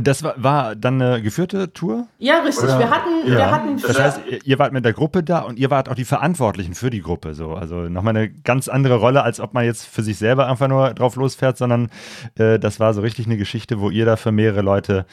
[0.00, 2.06] Das war, war dann eine geführte Tour?
[2.18, 2.64] Ja, richtig.
[2.64, 5.70] Oder- wir hatten, wir hatten Das heißt, ihr- wart mit der Gruppe da und ihr
[5.70, 7.34] wart auch die Verantwortlichen für die Gruppe.
[7.34, 7.54] So.
[7.54, 10.90] Also nochmal eine ganz andere Rolle, als ob man jetzt für sich selber einfach nur
[10.94, 11.90] drauf losfährt, sondern
[12.38, 15.06] äh, das war so richtig eine Geschichte, wo ihr da für mehrere Leute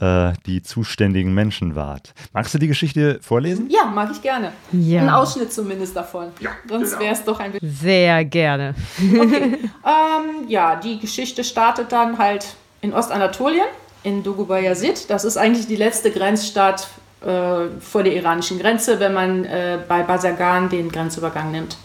[0.00, 2.12] äh, die zuständigen Menschen wart.
[2.32, 3.68] Magst du die Geschichte vorlesen?
[3.70, 4.52] Ja, mag ich gerne.
[4.72, 5.02] Ja.
[5.02, 6.28] Ein Ausschnitt zumindest davon.
[6.40, 7.02] Ja, Sonst genau.
[7.02, 7.70] wäre es doch ein bisschen.
[7.70, 8.74] Sehr gerne.
[9.00, 13.66] Ähm, ja, die Geschichte startet dann halt in Ostanatolien,
[14.02, 15.10] in Dogubayazid.
[15.10, 16.88] Das ist eigentlich die letzte Grenzstadt
[17.20, 21.76] äh, vor der iranischen Grenze, wenn man äh, bei Basagan den Grenzübergang nimmt.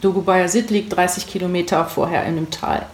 [0.00, 2.86] Dogubayazid liegt 30 Kilometer vorher in dem Tal.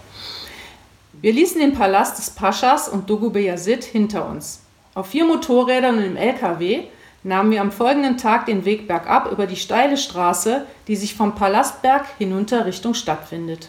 [1.20, 4.62] Wir ließen den Palast des Paschas und Dogubayazid hinter uns.
[4.94, 6.84] Auf vier Motorrädern und im LKW
[7.22, 11.34] nahmen wir am folgenden Tag den Weg bergab über die steile Straße, die sich vom
[11.34, 13.68] Palastberg hinunter Richtung Stadt findet.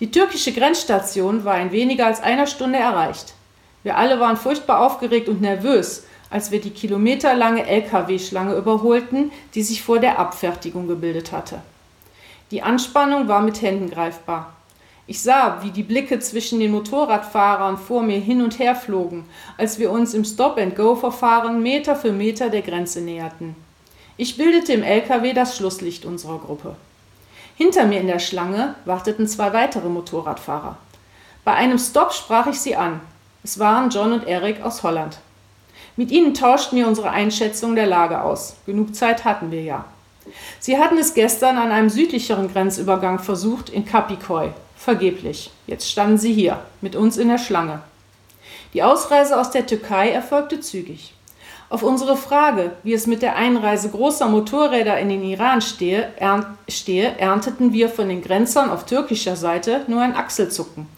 [0.00, 3.34] Die türkische Grenzstation war in weniger als einer Stunde erreicht.
[3.86, 9.80] Wir alle waren furchtbar aufgeregt und nervös, als wir die kilometerlange LKW-Schlange überholten, die sich
[9.80, 11.60] vor der Abfertigung gebildet hatte.
[12.50, 14.56] Die Anspannung war mit Händen greifbar.
[15.06, 19.24] Ich sah, wie die Blicke zwischen den Motorradfahrern vor mir hin und her flogen,
[19.56, 23.54] als wir uns im Stop-and-Go-Verfahren Meter für Meter der Grenze näherten.
[24.16, 26.74] Ich bildete im LKW das Schlusslicht unserer Gruppe.
[27.54, 30.76] Hinter mir in der Schlange warteten zwei weitere Motorradfahrer.
[31.44, 33.00] Bei einem Stopp sprach ich sie an.
[33.46, 35.18] Es waren John und Eric aus Holland.
[35.94, 38.56] Mit ihnen tauschten wir unsere Einschätzung der Lage aus.
[38.66, 39.84] Genug Zeit hatten wir ja.
[40.58, 44.48] Sie hatten es gestern an einem südlicheren Grenzübergang versucht, in Kapikoy.
[44.76, 45.52] Vergeblich.
[45.68, 47.82] Jetzt standen sie hier, mit uns in der Schlange.
[48.74, 51.14] Die Ausreise aus der Türkei erfolgte zügig.
[51.68, 56.12] Auf unsere Frage, wie es mit der Einreise großer Motorräder in den Iran stehe,
[56.68, 60.95] stehe, ernteten wir von den Grenzern auf türkischer Seite nur ein Achselzucken.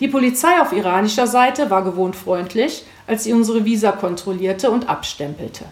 [0.00, 5.66] Die Polizei auf iranischer Seite war gewohnt freundlich, als sie unsere Visa kontrollierte und abstempelte.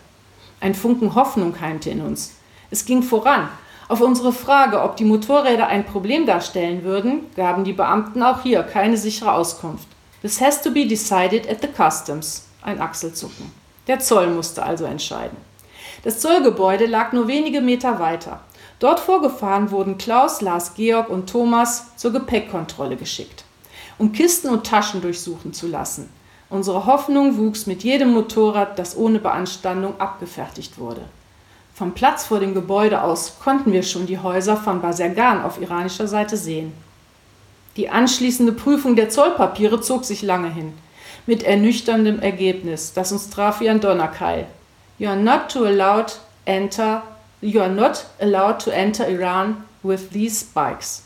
[0.61, 2.37] Ein Funken Hoffnung keimte in uns.
[2.70, 3.48] Es ging voran.
[3.88, 8.62] Auf unsere Frage, ob die Motorräder ein Problem darstellen würden, gaben die Beamten auch hier
[8.62, 9.88] keine sichere Auskunft.
[10.22, 12.46] This has to be decided at the customs.
[12.62, 13.50] Ein Achselzucken.
[13.88, 15.37] Der Zoll musste also entscheiden.
[16.04, 18.40] Das Zollgebäude lag nur wenige Meter weiter.
[18.78, 23.44] Dort vorgefahren wurden Klaus, Lars, Georg und Thomas zur Gepäckkontrolle geschickt.
[23.98, 26.09] Um Kisten und Taschen durchsuchen zu lassen.
[26.50, 31.02] Unsere Hoffnung wuchs mit jedem Motorrad, das ohne Beanstandung abgefertigt wurde.
[31.74, 36.07] Vom Platz vor dem Gebäude aus konnten wir schon die Häuser von Basergan auf iranischer
[36.07, 36.74] Seite sehen.
[37.76, 40.74] Die anschließende Prüfung der Zollpapiere zog sich lange hin,
[41.26, 44.46] mit ernüchterndem Ergebnis, das uns traf wie ein Donnerkeil.
[44.98, 47.02] You are not to allowed enter,
[47.40, 51.05] you are not allowed to enter Iran with these bikes.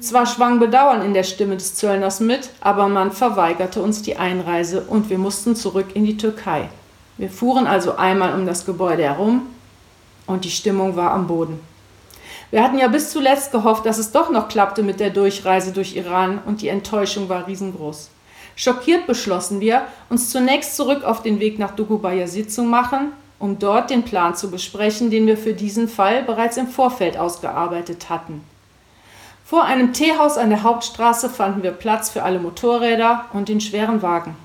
[0.00, 4.80] Zwar schwang Bedauern in der Stimme des Zöllners mit, aber man verweigerte uns die Einreise
[4.80, 6.70] und wir mussten zurück in die Türkei.
[7.18, 9.42] Wir fuhren also einmal um das Gebäude herum
[10.26, 11.60] und die Stimmung war am Boden.
[12.50, 15.94] Wir hatten ja bis zuletzt gehofft, dass es doch noch klappte mit der Durchreise durch
[15.94, 18.08] Iran und die Enttäuschung war riesengroß.
[18.56, 23.90] Schockiert beschlossen wir, uns zunächst zurück auf den Weg nach Dugubayazid zu machen, um dort
[23.90, 28.42] den Plan zu besprechen, den wir für diesen Fall bereits im Vorfeld ausgearbeitet hatten.
[29.50, 34.00] Vor einem Teehaus an der Hauptstraße fanden wir Platz für alle Motorräder und den schweren
[34.00, 34.36] Wagen.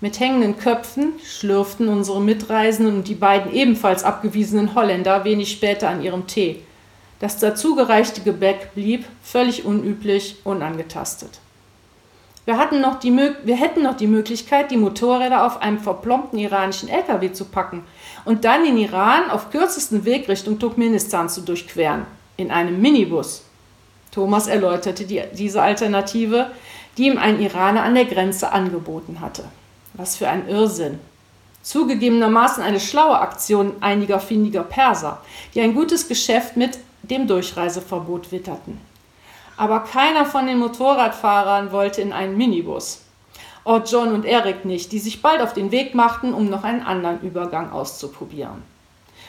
[0.00, 6.02] Mit hängenden Köpfen schlürften unsere Mitreisenden und die beiden ebenfalls abgewiesenen Holländer wenig später an
[6.02, 6.62] ihrem Tee.
[7.18, 11.40] Das dazugereichte Gebäck blieb, völlig unüblich, unangetastet.
[12.44, 16.88] Wir, hatten noch die, wir hätten noch die Möglichkeit, die Motorräder auf einem verplombten iranischen
[16.88, 17.82] LKW zu packen
[18.24, 23.42] und dann den Iran auf kürzesten Weg Richtung Turkmenistan zu durchqueren, in einem Minibus.
[24.10, 26.50] Thomas erläuterte die, diese Alternative,
[26.96, 29.44] die ihm ein Iraner an der Grenze angeboten hatte.
[29.94, 30.98] Was für ein Irrsinn.
[31.62, 35.20] Zugegebenermaßen eine schlaue Aktion einiger findiger Perser,
[35.54, 38.80] die ein gutes Geschäft mit dem Durchreiseverbot witterten.
[39.56, 43.02] Aber keiner von den Motorradfahrern wollte in einen Minibus.
[43.64, 46.82] Auch John und Eric nicht, die sich bald auf den Weg machten, um noch einen
[46.82, 48.62] anderen Übergang auszuprobieren.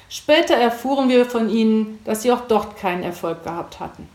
[0.08, 4.08] Später erfuhren wir von ihnen, dass sie auch dort keinen Erfolg gehabt hatten.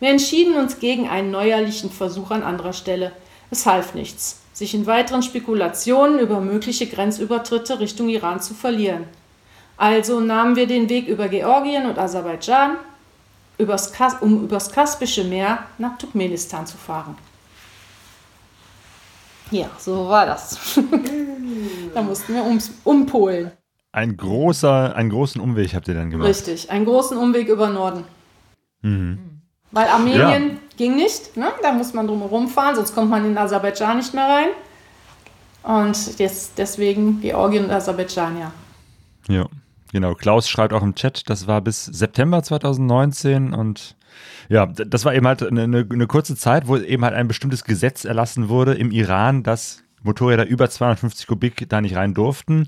[0.00, 3.12] Wir entschieden uns gegen einen neuerlichen Versuch an anderer Stelle.
[3.50, 9.04] Es half nichts, sich in weiteren Spekulationen über mögliche Grenzübertritte Richtung Iran zu verlieren.
[9.76, 12.76] Also nahmen wir den Weg über Georgien und Aserbaidschan,
[13.58, 17.16] übers um übers Kaspische Meer nach Turkmenistan zu fahren.
[19.50, 20.78] Ja, so war das.
[21.94, 23.50] da mussten wir ums, umpolen.
[23.92, 26.28] Ein großer, einen großen Umweg habt ihr dann gemacht.
[26.28, 28.04] Richtig, einen großen Umweg über Norden.
[28.82, 29.29] Mhm.
[29.72, 30.58] Weil Armenien ja.
[30.76, 31.52] ging nicht, ne?
[31.62, 34.48] da muss man drum fahren, sonst kommt man in Aserbaidschan nicht mehr rein.
[35.62, 38.52] Und jetzt deswegen Georgien und Aserbaidschan, ja.
[39.28, 39.46] Ja.
[39.92, 43.96] Genau, Klaus schreibt auch im Chat, das war bis September 2019 und
[44.48, 47.64] ja, das war eben halt eine, eine, eine, kurze Zeit, wo eben halt ein bestimmtes
[47.64, 52.66] Gesetz erlassen wurde im Iran, dass Motorräder über 250 Kubik da nicht rein durften.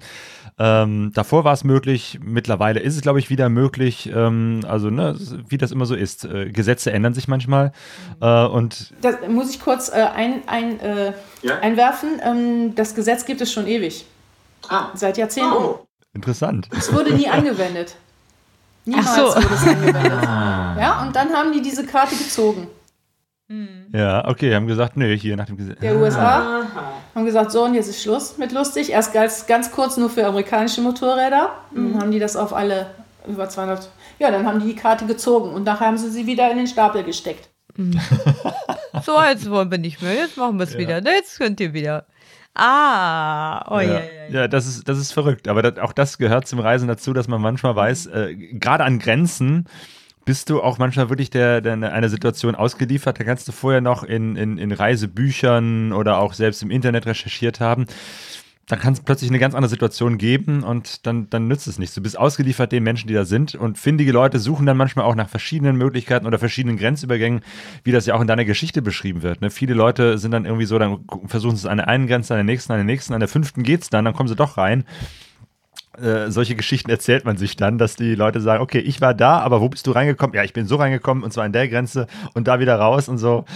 [0.59, 4.11] Ähm, davor war es möglich, mittlerweile ist es, glaube ich, wieder möglich.
[4.15, 5.17] Ähm, also, ne,
[5.49, 6.25] wie das immer so ist.
[6.25, 7.73] Äh, Gesetze ändern sich manchmal.
[8.21, 11.59] Äh, und das muss ich kurz äh, ein, ein, äh, ja?
[11.61, 12.21] einwerfen.
[12.23, 14.05] Ähm, das Gesetz gibt es schon ewig.
[14.69, 14.89] Ah.
[14.95, 15.53] Seit Jahrzehnten.
[15.53, 15.87] Oh.
[16.15, 16.69] Interessant.
[16.77, 17.97] Es wurde nie angewendet.
[18.85, 19.23] Niemals so.
[19.23, 20.13] wurde es angewendet.
[20.27, 20.77] Ah.
[20.79, 22.67] Ja, und dann haben die diese Karte gezogen.
[23.53, 23.69] Hm.
[23.93, 25.79] Ja, okay, haben gesagt, nö, hier nach dem Gesetz.
[25.81, 26.93] Der USA Aha.
[27.15, 28.91] haben gesagt, so und jetzt ist Schluss mit lustig.
[28.91, 31.51] Erst ganz, ganz kurz nur für amerikanische Motorräder.
[31.71, 31.93] Mhm.
[31.93, 32.87] Dann haben die das auf alle
[33.29, 33.91] über 200.
[34.19, 36.67] Ja, dann haben die die Karte gezogen und nachher haben sie sie wieder in den
[36.67, 37.51] Stapel gesteckt.
[37.77, 38.01] Mhm.
[39.05, 40.15] so, jetzt wollen wir nicht mehr.
[40.15, 40.79] Jetzt machen wir es ja.
[40.79, 41.03] wieder.
[41.05, 42.07] Jetzt könnt ihr wieder.
[42.55, 43.87] Ah, oh ja.
[43.87, 44.49] Ja, ja, ja.
[44.49, 45.47] das, ist, das ist verrückt.
[45.47, 48.99] Aber das, auch das gehört zum Reisen dazu, dass man manchmal weiß, äh, gerade an
[48.99, 49.67] Grenzen
[50.25, 53.19] bist du auch manchmal wirklich der, der einer Situation ausgeliefert.
[53.19, 57.61] Da kannst du vorher noch in, in, in Reisebüchern oder auch selbst im Internet recherchiert
[57.61, 57.87] haben
[58.73, 61.95] dann kann es plötzlich eine ganz andere Situation geben und dann, dann nützt es nichts.
[61.95, 65.15] Du bist ausgeliefert den Menschen, die da sind und findige Leute suchen dann manchmal auch
[65.15, 67.43] nach verschiedenen Möglichkeiten oder verschiedenen Grenzübergängen,
[67.83, 69.41] wie das ja auch in deiner Geschichte beschrieben wird.
[69.41, 69.51] Ne?
[69.51, 72.45] Viele Leute sind dann irgendwie so, dann versuchen es an der einen Grenze, an der
[72.45, 74.85] nächsten, an der nächsten, an der fünften geht's dann, dann kommen sie doch rein.
[76.01, 79.41] Äh, solche Geschichten erzählt man sich dann, dass die Leute sagen, okay, ich war da,
[79.41, 80.35] aber wo bist du reingekommen?
[80.35, 83.19] Ja, ich bin so reingekommen und zwar an der Grenze und da wieder raus und
[83.19, 83.45] so.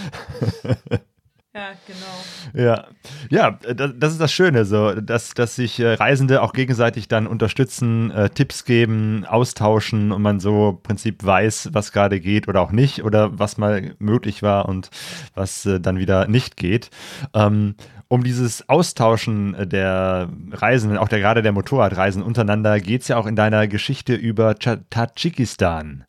[1.57, 2.63] Ja, genau.
[2.67, 2.87] Ja,
[3.31, 8.11] ja das ist das Schöne, so, dass, dass sich äh, Reisende auch gegenseitig dann unterstützen,
[8.11, 12.71] äh, Tipps geben, austauschen und man so im Prinzip weiß, was gerade geht oder auch
[12.71, 14.91] nicht oder was mal möglich war und
[15.33, 16.91] was äh, dann wieder nicht geht.
[17.33, 17.73] Ähm,
[18.09, 23.25] um dieses Austauschen der Reisenden, auch der, gerade der Motorradreisen untereinander, geht es ja auch
[23.25, 26.05] in deiner Geschichte über Tadschikistan.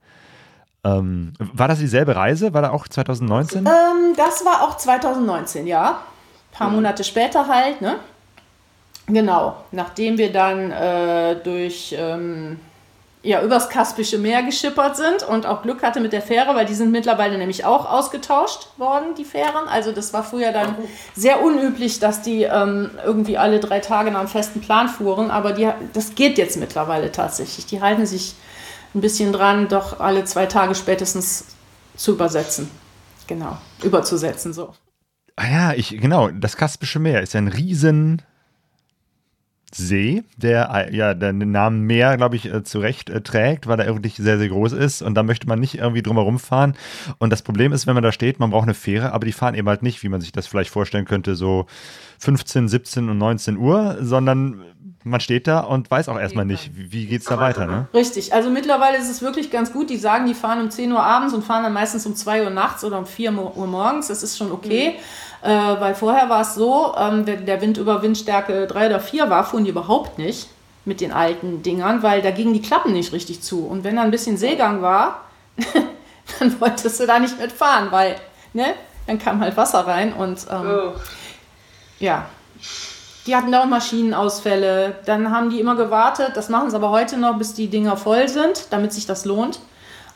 [0.85, 2.55] Ähm, war das dieselbe Reise?
[2.55, 3.67] War da auch 2019?
[3.67, 5.91] Ähm, das war auch 2019, ja.
[5.91, 7.97] Ein paar Monate später halt, ne?
[9.07, 9.57] Genau.
[9.73, 12.61] Nachdem wir dann äh, durch ähm,
[13.23, 16.75] ja, übers Kaspische Meer geschippert sind und auch Glück hatte mit der Fähre, weil die
[16.75, 19.67] sind mittlerweile nämlich auch ausgetauscht worden, die Fähren.
[19.69, 20.77] Also das war früher dann
[21.15, 25.53] sehr unüblich, dass die ähm, irgendwie alle drei Tage nach einem festen Plan fuhren, aber
[25.53, 27.67] die, das geht jetzt mittlerweile tatsächlich.
[27.67, 28.35] Die halten sich
[28.95, 31.47] ein bisschen dran, doch alle zwei Tage spätestens
[31.97, 32.71] zu übersetzen.
[33.27, 34.75] Genau, überzusetzen so.
[35.37, 38.23] Ah ja, ich, genau, das Kaspische Meer ist ein riesen
[39.75, 44.17] See, der ja den Namen Meer, glaube ich, äh, zu äh, trägt, weil er wirklich
[44.17, 46.75] sehr, sehr groß ist und da möchte man nicht irgendwie drumherum fahren.
[47.19, 49.55] Und das Problem ist, wenn man da steht, man braucht eine Fähre, aber die fahren
[49.55, 51.67] eben halt nicht, wie man sich das vielleicht vorstellen könnte, so
[52.19, 54.63] 15, 17 und 19 Uhr, sondern
[55.05, 57.67] man steht da und weiß auch erstmal nicht, wie, geht es da weiter.
[57.67, 57.87] Ne?
[57.95, 59.91] Richtig, also mittlerweile ist es wirklich ganz gut.
[59.91, 62.51] Die sagen, die fahren um 10 Uhr abends und fahren dann meistens um 2 Uhr
[62.51, 64.09] nachts oder um 4 Uhr morgens.
[64.09, 64.97] Das ist schon okay.
[65.43, 65.51] Mhm.
[65.51, 69.31] Äh, weil vorher war es so, ähm, wenn der Wind über Windstärke 3 oder 4
[69.31, 70.49] war, fuhren die überhaupt nicht
[70.85, 73.67] mit den alten Dingern, weil da gingen die Klappen nicht richtig zu.
[73.67, 75.23] Und wenn da ein bisschen Seegang war,
[76.39, 78.17] dann wolltest du da nicht mitfahren, weil
[78.53, 78.75] ne,
[79.07, 80.93] dann kam halt Wasser rein und ähm, oh.
[82.01, 82.27] ja,
[83.29, 84.97] die hatten da auch Maschinenausfälle.
[85.05, 88.27] Dann haben die immer gewartet, das machen sie aber heute noch, bis die Dinger voll
[88.27, 89.61] sind, damit sich das lohnt.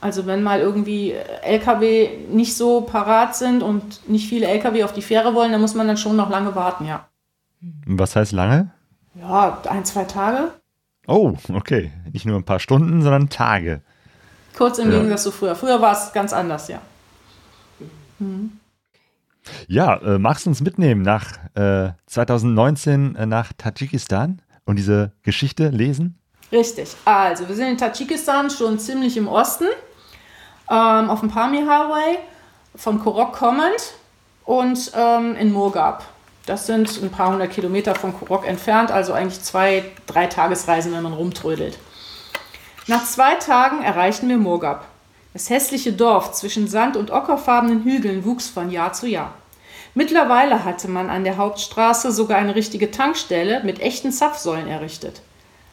[0.01, 5.03] Also wenn mal irgendwie LKW nicht so parat sind und nicht viele LKW auf die
[5.03, 7.07] Fähre wollen, dann muss man dann schon noch lange warten, ja.
[7.87, 8.71] Was heißt lange?
[9.15, 10.51] Ja, ein, zwei Tage.
[11.07, 11.93] Oh, okay.
[12.13, 13.83] Nicht nur ein paar Stunden, sondern Tage.
[14.57, 14.97] Kurz im ja.
[14.97, 15.55] Gegensatz zu früher.
[15.55, 16.81] Früher war es ganz anders, ja.
[18.19, 18.59] Mhm.
[19.67, 25.69] Ja, äh, magst du uns mitnehmen nach äh, 2019 äh, nach Tadschikistan und diese Geschichte
[25.69, 26.19] lesen?
[26.51, 26.95] Richtig.
[27.05, 29.65] Also, wir sind in Tadschikistan schon ziemlich im Osten
[30.71, 32.19] ähm, auf dem Pamir Highway,
[32.75, 33.95] von Korok kommend
[34.45, 36.05] und ähm, in Murgab.
[36.47, 41.03] Das sind ein paar hundert Kilometer von Korok entfernt, also eigentlich zwei, drei Tagesreisen, wenn
[41.03, 41.79] man rumtrödelt.
[42.89, 44.87] Nach zwei Tagen erreichten wir Murgab.
[45.33, 49.35] Das hässliche Dorf zwischen Sand- und ockerfarbenen Hügeln wuchs von Jahr zu Jahr.
[49.95, 55.23] Mittlerweile hatte man an der Hauptstraße sogar eine richtige Tankstelle mit echten Zapfsäulen errichtet.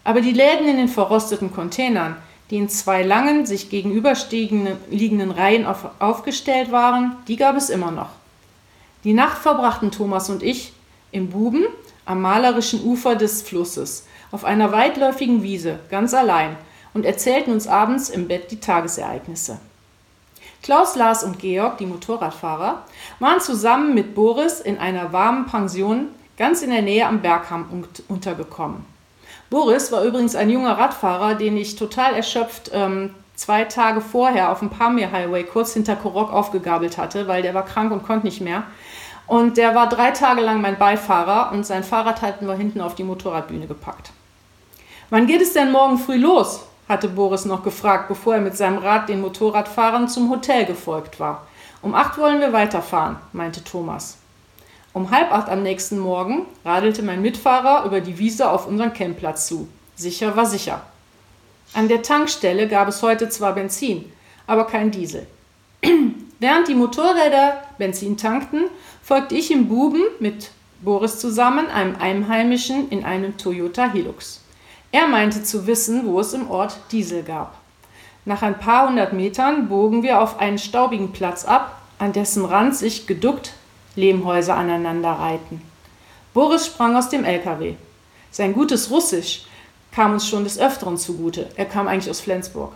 [0.03, 2.15] Aber die Läden in den verrosteten Containern,
[2.49, 8.09] die in zwei langen, sich gegenüberliegenden Reihen auf, aufgestellt waren, die gab es immer noch.
[9.03, 10.73] Die Nacht verbrachten Thomas und ich
[11.11, 11.65] im Buben
[12.05, 16.57] am malerischen Ufer des Flusses, auf einer weitläufigen Wiese, ganz allein,
[16.93, 19.59] und erzählten uns abends im Bett die Tagesereignisse.
[20.61, 22.83] Klaus, Lars und Georg, die Motorradfahrer,
[23.19, 28.85] waren zusammen mit Boris in einer warmen Pension ganz in der Nähe am Bergham untergekommen.
[29.49, 34.59] Boris war übrigens ein junger Radfahrer, den ich total erschöpft ähm, zwei Tage vorher auf
[34.59, 38.41] dem Pamir Highway kurz hinter Korok aufgegabelt hatte, weil der war krank und konnte nicht
[38.41, 38.63] mehr.
[39.27, 42.95] Und der war drei Tage lang mein Beifahrer und sein Fahrrad hatten wir hinten auf
[42.95, 44.11] die Motorradbühne gepackt.
[45.09, 46.65] Wann geht es denn morgen früh los?
[46.89, 51.47] Hatte Boris noch gefragt, bevor er mit seinem Rad den Motorradfahrern zum Hotel gefolgt war.
[51.81, 54.17] Um acht wollen wir weiterfahren, meinte Thomas.
[54.91, 59.47] Um halb acht am nächsten Morgen radelte mein Mitfahrer über die Wiese auf unseren Campplatz
[59.47, 59.69] zu.
[59.95, 60.81] Sicher war sicher.
[61.73, 64.11] An der Tankstelle gab es heute zwar Benzin,
[64.47, 65.27] aber kein Diesel.
[66.39, 68.65] Während die Motorräder Benzin tankten,
[69.03, 70.49] folgte ich im Buben mit
[70.81, 74.38] Boris zusammen einem Einheimischen in einem Toyota Hilux.
[74.91, 77.55] Er meinte zu wissen, wo es im Ort Diesel gab.
[78.25, 82.75] Nach ein paar hundert Metern bogen wir auf einen staubigen Platz ab, an dessen Rand
[82.75, 83.53] sich geduckt
[83.95, 85.61] Lehmhäuser aneinander reihten.
[86.33, 87.75] Boris sprang aus dem LKW.
[88.31, 89.45] Sein gutes Russisch
[89.91, 91.49] kam uns schon des Öfteren zugute.
[91.55, 92.73] Er kam eigentlich aus Flensburg.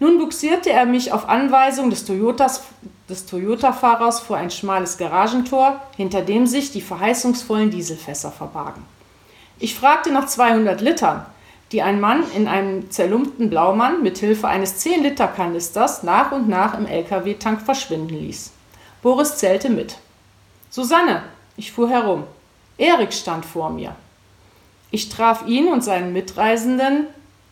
[0.00, 2.62] Nun buxierte er mich auf Anweisung des, Toyotas,
[3.08, 8.84] des Toyota-Fahrers vor ein schmales Garagentor, hinter dem sich die verheißungsvollen Dieselfässer verbargen.
[9.58, 11.26] Ich fragte nach 200 Litern,
[11.72, 16.86] die ein Mann in einem zerlumpten Blaumann mit Hilfe eines 10-Liter-Kanisters nach und nach im
[16.86, 18.52] LKW-Tank verschwinden ließ.
[19.02, 19.98] Boris zählte mit.
[20.70, 21.22] Susanne,
[21.56, 22.24] ich fuhr herum.
[22.78, 23.94] Erik stand vor mir.
[24.90, 27.06] Ich traf ihn und seinen Mitreisenden,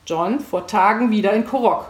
[0.06, 1.86] John, vor Tagen wieder in Korok,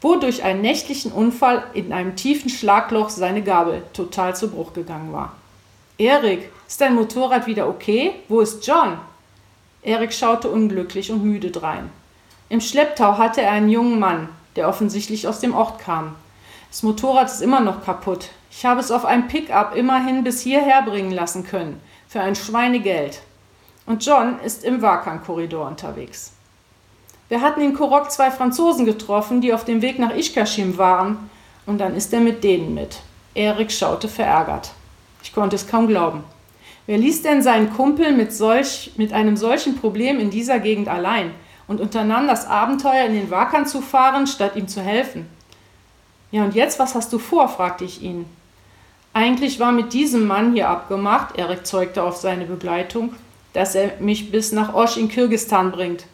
[0.00, 5.12] wo durch einen nächtlichen Unfall in einem tiefen Schlagloch seine Gabel total zu Bruch gegangen
[5.12, 5.34] war.
[5.96, 8.12] Erik, ist dein Motorrad wieder okay?
[8.28, 8.98] Wo ist John?
[9.82, 11.90] Erik schaute unglücklich und müde drein.
[12.48, 16.14] Im Schlepptau hatte er einen jungen Mann, der offensichtlich aus dem Ort kam.
[16.70, 18.30] Das Motorrad ist immer noch kaputt.
[18.50, 23.20] Ich habe es auf einem Pickup immerhin bis hierher bringen lassen können, für ein Schweinegeld.
[23.86, 26.32] Und John ist im Wakan-Korridor unterwegs.
[27.28, 31.30] Wir hatten in Korok zwei Franzosen getroffen, die auf dem Weg nach Ishkashim waren,
[31.66, 32.98] und dann ist er mit denen mit.
[33.34, 34.72] Erik schaute verärgert.
[35.22, 36.24] Ich konnte es kaum glauben.
[36.88, 41.30] Wer ließ denn seinen Kumpel mit, solch, mit einem solchen Problem in dieser Gegend allein?
[41.68, 45.26] und unternahm das Abenteuer, in den Wakan zu fahren, statt ihm zu helfen.
[46.30, 47.48] Ja, und jetzt, was hast du vor?
[47.48, 48.24] fragte ich ihn.
[49.12, 53.14] Eigentlich war mit diesem Mann hier abgemacht, Erik zeugte auf seine Begleitung,
[53.52, 56.04] dass er mich bis nach Osch in Kirgistan bringt.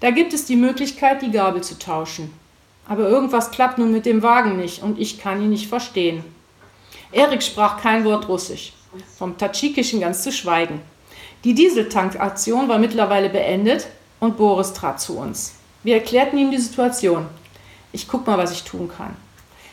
[0.00, 2.32] Da gibt es die Möglichkeit, die Gabel zu tauschen.
[2.86, 6.24] Aber irgendwas klappt nun mit dem Wagen nicht und ich kann ihn nicht verstehen.
[7.12, 8.72] Erik sprach kein Wort Russisch,
[9.16, 10.80] vom Tadschikischen ganz zu schweigen.
[11.44, 13.86] Die Dieseltankaktion war mittlerweile beendet
[14.20, 15.54] und Boris trat zu uns.
[15.84, 17.26] Wir erklärten ihm die Situation.
[17.92, 19.16] Ich guck mal, was ich tun kann.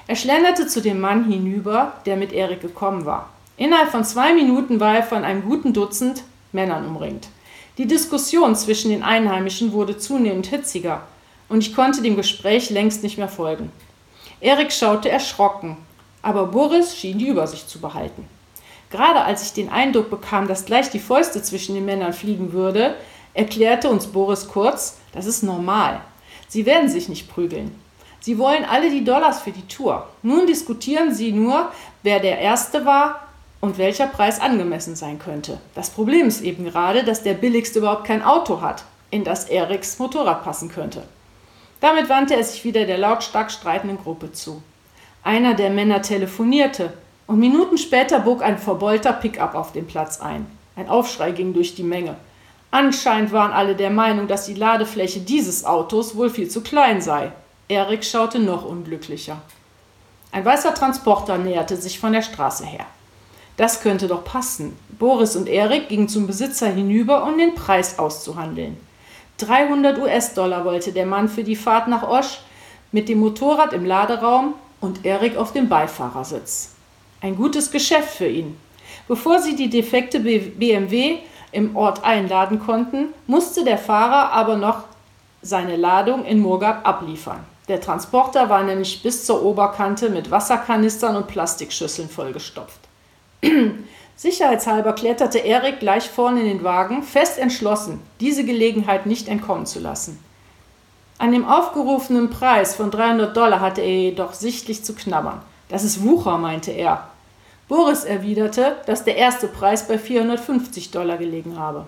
[0.07, 3.29] Er schlenderte zu dem Mann hinüber, der mit Erik gekommen war.
[3.57, 7.27] Innerhalb von zwei Minuten war er von einem guten Dutzend Männern umringt.
[7.77, 11.01] Die Diskussion zwischen den Einheimischen wurde zunehmend hitziger
[11.49, 13.71] und ich konnte dem Gespräch längst nicht mehr folgen.
[14.39, 15.77] Erik schaute erschrocken,
[16.21, 18.27] aber Boris schien die Übersicht zu behalten.
[18.89, 22.95] Gerade als ich den Eindruck bekam, dass gleich die Fäuste zwischen den Männern fliegen würde,
[23.33, 26.01] erklärte uns Boris kurz, das ist normal.
[26.47, 27.77] Sie werden sich nicht prügeln.
[28.19, 30.07] Sie wollen alle die Dollars für die Tour.
[30.23, 31.71] Nun diskutieren sie nur,
[32.01, 33.27] wer der Erste war
[33.61, 35.59] und welcher Preis angemessen sein könnte.
[35.75, 39.99] Das Problem ist eben gerade, dass der Billigste überhaupt kein Auto hat, in das Eriks
[39.99, 41.03] Motorrad passen könnte.
[41.81, 44.61] Damit wandte er sich wieder der lautstark streitenden Gruppe zu.
[45.23, 46.93] Einer der Männer telefonierte
[47.27, 50.45] und Minuten später bog ein verbeulter Pickup auf den Platz ein.
[50.75, 52.15] Ein Aufschrei ging durch die Menge.
[52.71, 57.31] Anscheinend waren alle der Meinung, dass die Ladefläche dieses Autos wohl viel zu klein sei.
[57.67, 59.41] Erik schaute noch unglücklicher.
[60.31, 62.85] Ein weißer Transporter näherte sich von der Straße her.
[63.57, 64.77] Das könnte doch passen.
[64.99, 68.77] Boris und Erik gingen zum Besitzer hinüber, um den Preis auszuhandeln.
[69.37, 72.39] 300 US-Dollar wollte der Mann für die Fahrt nach Osch
[72.91, 76.74] mit dem Motorrad im Laderaum und Erik auf dem Beifahrersitz.
[77.21, 78.57] Ein gutes Geschäft für ihn.
[79.07, 81.19] Bevor sie die defekte BMW
[81.51, 84.83] im Ort einladen konnten, musste der Fahrer aber noch
[85.41, 87.39] seine Ladung in Murgab abliefern.
[87.67, 92.79] Der Transporter war nämlich bis zur Oberkante mit Wasserkanistern und Plastikschüsseln vollgestopft.
[94.15, 99.79] Sicherheitshalber kletterte Erik gleich vorne in den Wagen, fest entschlossen, diese Gelegenheit nicht entkommen zu
[99.79, 100.19] lassen.
[101.17, 105.41] An dem aufgerufenen Preis von 300 Dollar hatte er jedoch sichtlich zu knabbern.
[105.69, 107.09] Das ist Wucher, meinte er.
[107.67, 111.87] Boris erwiderte, dass der erste Preis bei 450 Dollar gelegen habe.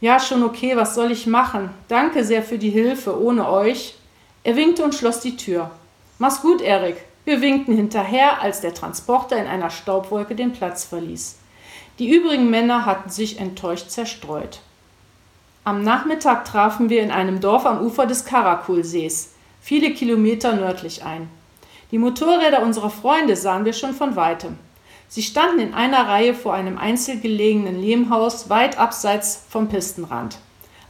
[0.00, 1.70] Ja, schon okay, was soll ich machen?
[1.88, 3.94] Danke sehr für die Hilfe, ohne euch.
[4.42, 5.70] Er winkte und schloss die Tür.
[6.18, 11.38] Mach's gut, Erik, wir winkten hinterher, als der Transporter in einer Staubwolke den Platz verließ.
[11.98, 14.60] Die übrigen Männer hatten sich enttäuscht zerstreut.
[15.62, 19.30] Am Nachmittag trafen wir in einem Dorf am Ufer des Karakulsees,
[19.62, 21.30] viele Kilometer nördlich ein.
[21.90, 24.58] Die Motorräder unserer Freunde sahen wir schon von weitem.
[25.08, 30.38] Sie standen in einer Reihe vor einem einzeln gelegenen Lehmhaus weit abseits vom Pistenrand.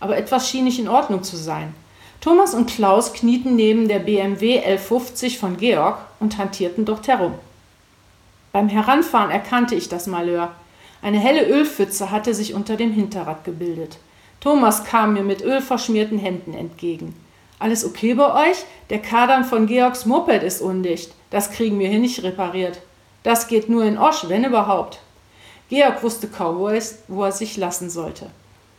[0.01, 1.75] Aber etwas schien nicht in Ordnung zu sein.
[2.21, 7.35] Thomas und Klaus knieten neben der BMW 1150 von Georg und hantierten dort herum.
[8.53, 10.53] Beim Heranfahren erkannte ich das Malheur.
[11.03, 13.99] Eine helle Ölpfütze hatte sich unter dem Hinterrad gebildet.
[14.41, 17.15] Thomas kam mir mit ölverschmierten Händen entgegen.
[17.59, 18.65] Alles okay bei euch?
[18.91, 21.13] Der Kadern von Georgs Moped ist undicht.
[21.31, 22.81] Das kriegen wir hier nicht repariert.
[23.23, 25.01] Das geht nur in Osch, wenn überhaupt.
[25.69, 26.59] Georg wusste kaum,
[27.09, 28.31] wo er sich lassen sollte.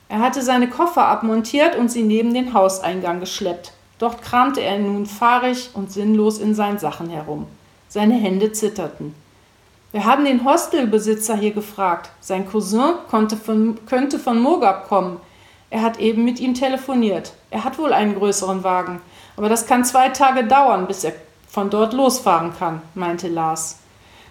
[0.08, 3.74] Er hatte seine Koffer abmontiert und sie neben den Hauseingang geschleppt.
[3.98, 7.48] Dort kramte er nun fahrig und sinnlos in seinen Sachen herum.
[7.88, 9.16] Seine Hände zitterten.
[9.92, 12.10] Wir haben den Hostelbesitzer hier gefragt.
[12.20, 15.20] Sein Cousin von, könnte von Mogab kommen.
[15.76, 17.34] Er hat eben mit ihm telefoniert.
[17.52, 19.02] Er hat wohl einen größeren Wagen.
[19.36, 21.12] Aber das kann zwei Tage dauern, bis er
[21.50, 23.80] von dort losfahren kann, meinte Lars.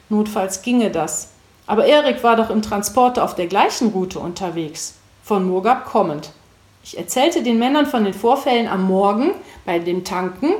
[0.08, 1.32] Notfalls ginge das.
[1.66, 6.30] Aber Erik war doch im Transporter auf der gleichen Route unterwegs von Murgab kommend.
[6.82, 9.32] Ich erzählte den Männern von den Vorfällen am Morgen
[9.66, 10.54] bei dem Tanken,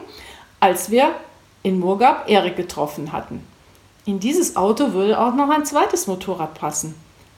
[0.61, 1.14] als wir
[1.62, 3.43] in Murgab Erik getroffen hatten.
[4.05, 6.95] In dieses Auto würde auch noch ein zweites Motorrad passen.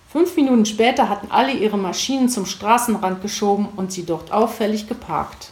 [0.09, 5.50] Fünf Minuten später hatten alle ihre Maschinen zum Straßenrand geschoben und sie dort auffällig geparkt.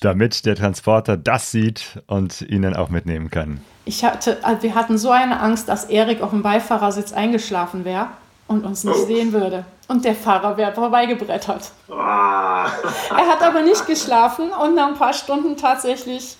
[0.00, 3.62] Damit der Transporter das sieht und ihn dann auch mitnehmen kann.
[3.84, 8.08] Ich hatte, also wir hatten so eine Angst, dass Erik auf dem Beifahrersitz eingeschlafen wäre
[8.48, 9.06] und uns nicht oh.
[9.06, 9.64] sehen würde.
[9.88, 11.72] Und der Fahrer wäre vorbeigebrettert.
[11.90, 12.66] Ah.
[13.10, 16.36] er hat aber nicht geschlafen und nach ein paar Stunden tatsächlich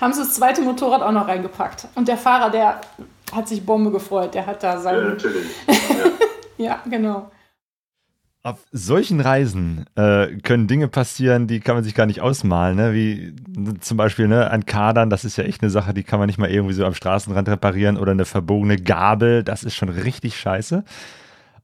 [0.00, 1.86] haben sie das zweite Motorrad auch noch reingepackt.
[1.94, 2.80] Und der Fahrer, der
[3.32, 4.34] hat sich Bombe gefreut.
[4.34, 4.96] Der hat da sein.
[4.96, 5.46] Ja, natürlich.
[6.58, 7.30] Ja, ja genau.
[8.42, 12.94] Auf solchen Reisen äh, können Dinge passieren, die kann man sich gar nicht ausmalen, ne?
[12.94, 13.34] wie
[13.80, 16.38] zum Beispiel ne, an Kadern, das ist ja echt eine Sache, die kann man nicht
[16.38, 20.84] mal irgendwie so am Straßenrand reparieren oder eine verbogene Gabel, das ist schon richtig scheiße.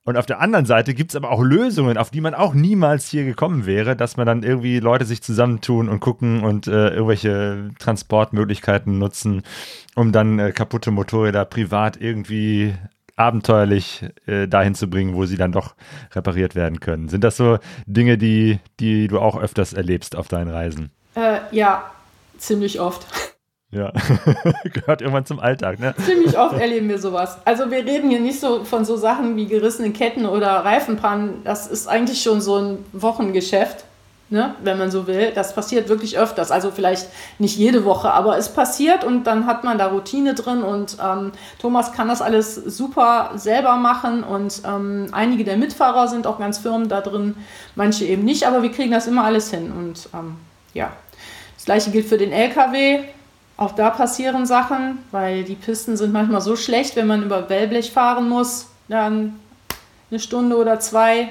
[0.06, 3.08] Und auf der anderen Seite gibt es aber auch Lösungen, auf die man auch niemals
[3.08, 7.70] hier gekommen wäre, dass man dann irgendwie Leute sich zusammentun und gucken und äh, irgendwelche
[7.80, 9.42] Transportmöglichkeiten nutzen,
[9.96, 12.74] um dann äh, kaputte Motorräder privat irgendwie
[13.16, 15.74] abenteuerlich äh, dahin zu bringen, wo sie dann doch
[16.14, 17.08] repariert werden können.
[17.08, 20.92] Sind das so Dinge, die, die du auch öfters erlebst auf deinen Reisen?
[21.16, 21.90] Äh, ja,
[22.38, 23.08] ziemlich oft.
[23.72, 23.92] Ja,
[24.72, 25.94] gehört irgendwann zum Alltag, ne?
[26.04, 27.38] Ziemlich oft erleben wir sowas.
[27.44, 31.42] Also wir reden hier nicht so von so Sachen wie gerissenen Ketten oder Reifenpannen.
[31.42, 33.84] Das ist eigentlich schon so ein Wochengeschäft,
[34.30, 34.54] ne?
[34.62, 35.32] wenn man so will.
[35.34, 36.52] Das passiert wirklich öfters.
[36.52, 37.08] Also vielleicht
[37.40, 41.32] nicht jede Woche, aber es passiert und dann hat man da Routine drin und ähm,
[41.60, 46.58] Thomas kann das alles super selber machen und ähm, einige der Mitfahrer sind auch ganz
[46.58, 47.34] firm da drin,
[47.74, 50.36] manche eben nicht, aber wir kriegen das immer alles hin und ähm,
[50.72, 50.92] ja.
[51.56, 53.00] Das gleiche gilt für den LKW.
[53.56, 57.90] Auch da passieren Sachen, weil die Pisten sind manchmal so schlecht, wenn man über Wellblech
[57.90, 59.40] fahren muss, dann
[60.10, 61.30] eine Stunde oder zwei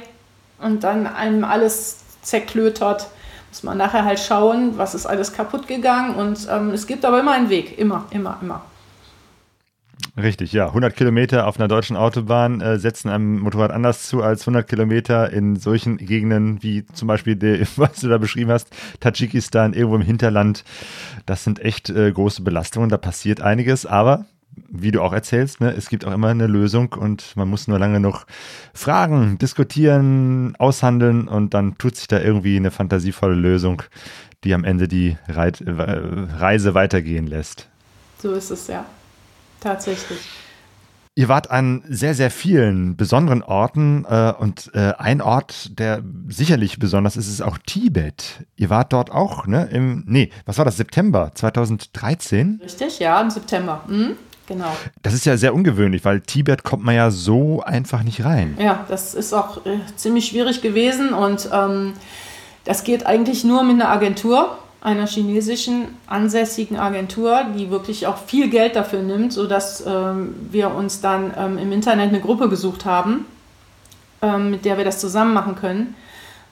[0.60, 3.08] und dann einem alles zerklötert,
[3.52, 7.20] muss man nachher halt schauen, was ist alles kaputt gegangen und ähm, es gibt aber
[7.20, 8.62] immer einen Weg, immer, immer, immer.
[10.18, 10.68] Richtig, ja.
[10.68, 15.32] 100 Kilometer auf einer deutschen Autobahn äh, setzen einem Motorrad anders zu als 100 Kilometer
[15.34, 18.70] in solchen Gegenden wie zum Beispiel, die, was du da beschrieben hast,
[19.02, 20.64] Tadschikistan, irgendwo im Hinterland.
[21.26, 24.26] Das sind echt äh, große Belastungen, da passiert einiges, aber
[24.70, 27.78] wie du auch erzählst, ne, es gibt auch immer eine Lösung und man muss nur
[27.78, 28.26] lange noch
[28.74, 33.84] fragen, diskutieren, aushandeln und dann tut sich da irgendwie eine fantasievolle Lösung,
[34.46, 37.68] die am Ende die Reit äh, Reise weitergehen lässt.
[38.20, 38.86] So ist es ja.
[39.66, 40.20] Tatsächlich.
[41.16, 46.78] Ihr wart an sehr, sehr vielen besonderen Orten äh, und äh, ein Ort, der sicherlich
[46.78, 48.46] besonders ist, ist auch Tibet.
[48.58, 49.68] Ihr wart dort auch, ne?
[49.72, 50.78] Im, nee, was war das?
[50.78, 52.60] September 2013?
[52.64, 53.82] Richtig, ja, im September.
[53.88, 54.72] Mhm, genau.
[55.02, 58.56] Das ist ja sehr ungewöhnlich, weil Tibet kommt man ja so einfach nicht rein.
[58.60, 61.94] Ja, das ist auch äh, ziemlich schwierig gewesen und ähm,
[62.66, 68.52] das geht eigentlich nur mit einer Agentur einer chinesischen ansässigen Agentur, die wirklich auch viel
[68.52, 73.26] Geld dafür nimmt, sodass ähm, wir uns dann ähm, im Internet eine Gruppe gesucht haben,
[74.22, 75.96] ähm, mit der wir das zusammen machen können.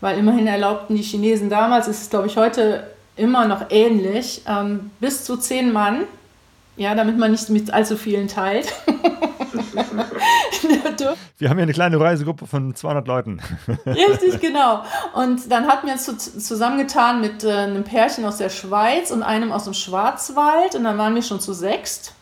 [0.02, 4.90] Weil immerhin erlaubten die Chinesen damals, ist es glaube ich heute immer noch ähnlich, ähm,
[5.00, 6.06] bis zu zehn Mann,
[6.76, 8.74] ja, damit man nicht mit allzu vielen teilt.
[11.38, 13.40] wir haben hier eine kleine Reisegruppe von 200 Leuten.
[13.86, 14.84] Richtig, genau.
[15.14, 19.52] Und dann hatten wir uns zusammengetan mit äh, einem Pärchen aus der Schweiz und einem
[19.52, 20.76] aus dem Schwarzwald.
[20.76, 22.14] Und dann waren wir schon zu sechst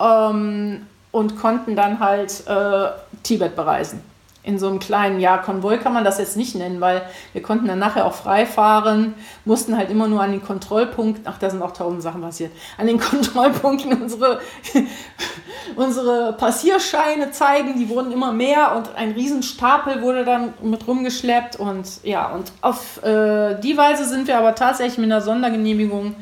[0.00, 2.88] ähm, und konnten dann halt äh,
[3.22, 4.02] Tibet bereisen
[4.46, 7.66] in so einem kleinen, ja, Konvoi kann man das jetzt nicht nennen, weil wir konnten
[7.66, 11.62] dann nachher auch frei fahren, mussten halt immer nur an den Kontrollpunkten, ach, da sind
[11.62, 14.40] auch tausend Sachen passiert, an den Kontrollpunkten unsere,
[15.76, 22.04] unsere Passierscheine zeigen, die wurden immer mehr und ein Riesenstapel wurde dann mit rumgeschleppt und
[22.04, 26.14] ja, und auf äh, die Weise sind wir aber tatsächlich mit einer Sondergenehmigung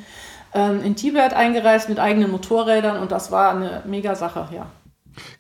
[0.54, 4.66] ähm, in Tibet eingereist mit eigenen Motorrädern und das war eine mega Sache, ja.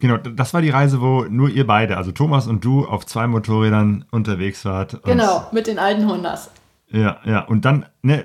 [0.00, 3.26] Genau, das war die Reise, wo nur ihr beide, also Thomas und du, auf zwei
[3.26, 5.02] Motorrädern unterwegs wart.
[5.04, 6.50] Genau, mit den alten Hondas.
[6.90, 7.40] Ja, ja.
[7.40, 8.24] Und dann, ne,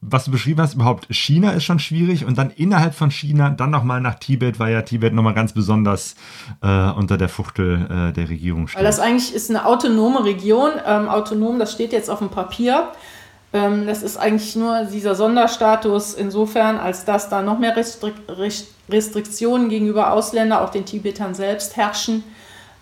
[0.00, 3.70] was du beschrieben hast, überhaupt China ist schon schwierig und dann innerhalb von China, dann
[3.70, 6.14] nochmal nach Tibet, weil ja Tibet nochmal ganz besonders
[6.62, 8.78] äh, unter der Fuchtel äh, der Regierung steht.
[8.78, 10.70] Weil das eigentlich ist eine autonome Region.
[10.86, 12.88] Ähm, autonom, das steht jetzt auf dem Papier.
[13.52, 18.14] Ähm, das ist eigentlich nur dieser Sonderstatus insofern, als dass da noch mehr Restrik
[18.88, 22.24] Restriktionen gegenüber Ausländern, auch den Tibetern selbst, herrschen.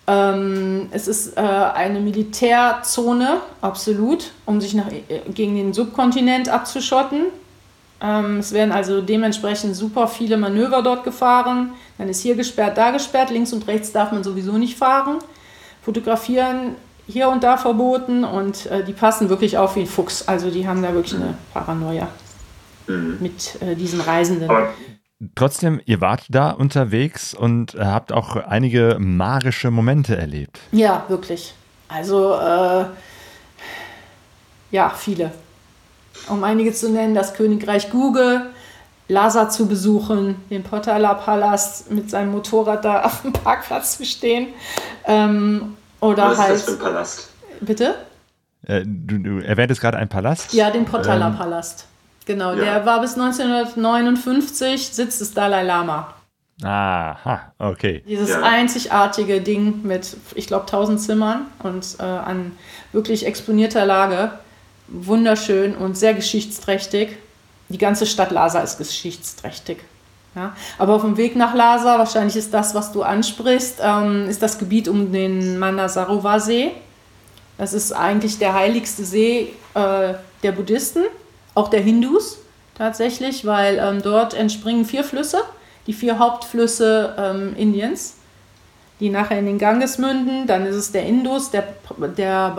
[0.07, 7.25] Ähm, es ist äh, eine Militärzone, absolut, um sich nach, äh, gegen den Subkontinent abzuschotten.
[8.01, 11.73] Ähm, es werden also dementsprechend super viele Manöver dort gefahren.
[11.99, 15.19] Dann ist hier gesperrt, da gesperrt, links und rechts darf man sowieso nicht fahren.
[15.83, 16.77] Fotografieren
[17.09, 20.27] hier und da verboten und äh, die passen wirklich auf wie ein Fuchs.
[20.29, 22.09] Also die haben da wirklich eine Paranoia
[22.87, 23.19] mhm.
[23.21, 24.51] mit äh, diesen Reisenden.
[24.51, 24.69] Aber
[25.35, 30.61] Trotzdem, ihr wart da unterwegs und äh, habt auch einige magische Momente erlebt.
[30.73, 31.55] Ja, wirklich.
[31.89, 32.85] Also, äh,
[34.71, 35.31] ja, viele.
[36.29, 38.51] Um einige zu nennen, das Königreich Google,
[39.09, 44.49] Lhasa zu besuchen, den Potala-Palast mit seinem Motorrad da auf dem Parkplatz zu stehen.
[45.07, 46.51] Ähm, oder Was halt.
[46.51, 47.31] Was ist das halt für ein Palast?
[47.61, 47.95] Bitte?
[48.67, 50.53] Äh, du, du erwähntest gerade einen Palast?
[50.53, 51.83] Ja, den Potala-Palast.
[51.83, 51.96] Ähm,
[52.27, 52.57] Genau, ja.
[52.57, 56.13] der war bis 1959 Sitz des Dalai Lama.
[56.63, 58.03] Aha, okay.
[58.07, 58.43] Dieses ja.
[58.43, 62.53] einzigartige Ding mit, ich glaube, 1000 Zimmern und äh, an
[62.93, 64.33] wirklich exponierter Lage.
[64.89, 67.17] Wunderschön und sehr geschichtsträchtig.
[67.69, 69.79] Die ganze Stadt Lhasa ist geschichtsträchtig.
[70.35, 70.55] Ja?
[70.79, 74.59] Aber auf dem Weg nach Lhasa, wahrscheinlich ist das, was du ansprichst, ähm, ist das
[74.59, 76.73] Gebiet um den Manasarovar-See.
[77.59, 81.05] Das ist eigentlich der heiligste See äh, der Buddhisten,
[81.57, 82.39] auch der Hindus
[82.77, 85.39] tatsächlich, weil ähm, dort entspringen vier Flüsse,
[85.87, 88.17] die vier Hauptflüsse ähm, Indiens,
[89.01, 90.47] die nachher in den Ganges münden.
[90.47, 91.65] Dann ist es der Indus, der,
[92.17, 92.55] der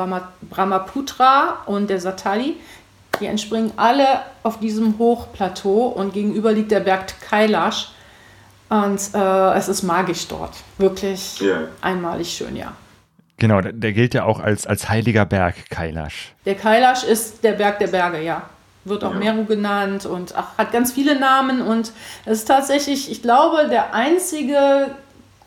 [0.49, 2.55] Brahmaputra und der Satali.
[3.19, 4.05] Die entspringen alle
[4.43, 7.91] auf diesem Hochplateau und gegenüber liegt der Berg Kailash.
[8.69, 10.51] Und äh, es ist magisch dort.
[10.77, 11.67] Wirklich yeah.
[11.81, 12.73] einmalig schön, ja.
[13.37, 16.33] Genau, der, der, gilt ja auch als, als heiliger Berg, Kailash.
[16.45, 18.41] Der Kailash ist der Berg der Berge, ja.
[18.87, 19.19] Wird auch ja.
[19.19, 21.61] Meru genannt und ach, hat ganz viele Namen.
[21.61, 21.91] Und
[22.25, 24.91] es ist tatsächlich, ich glaube, der einzige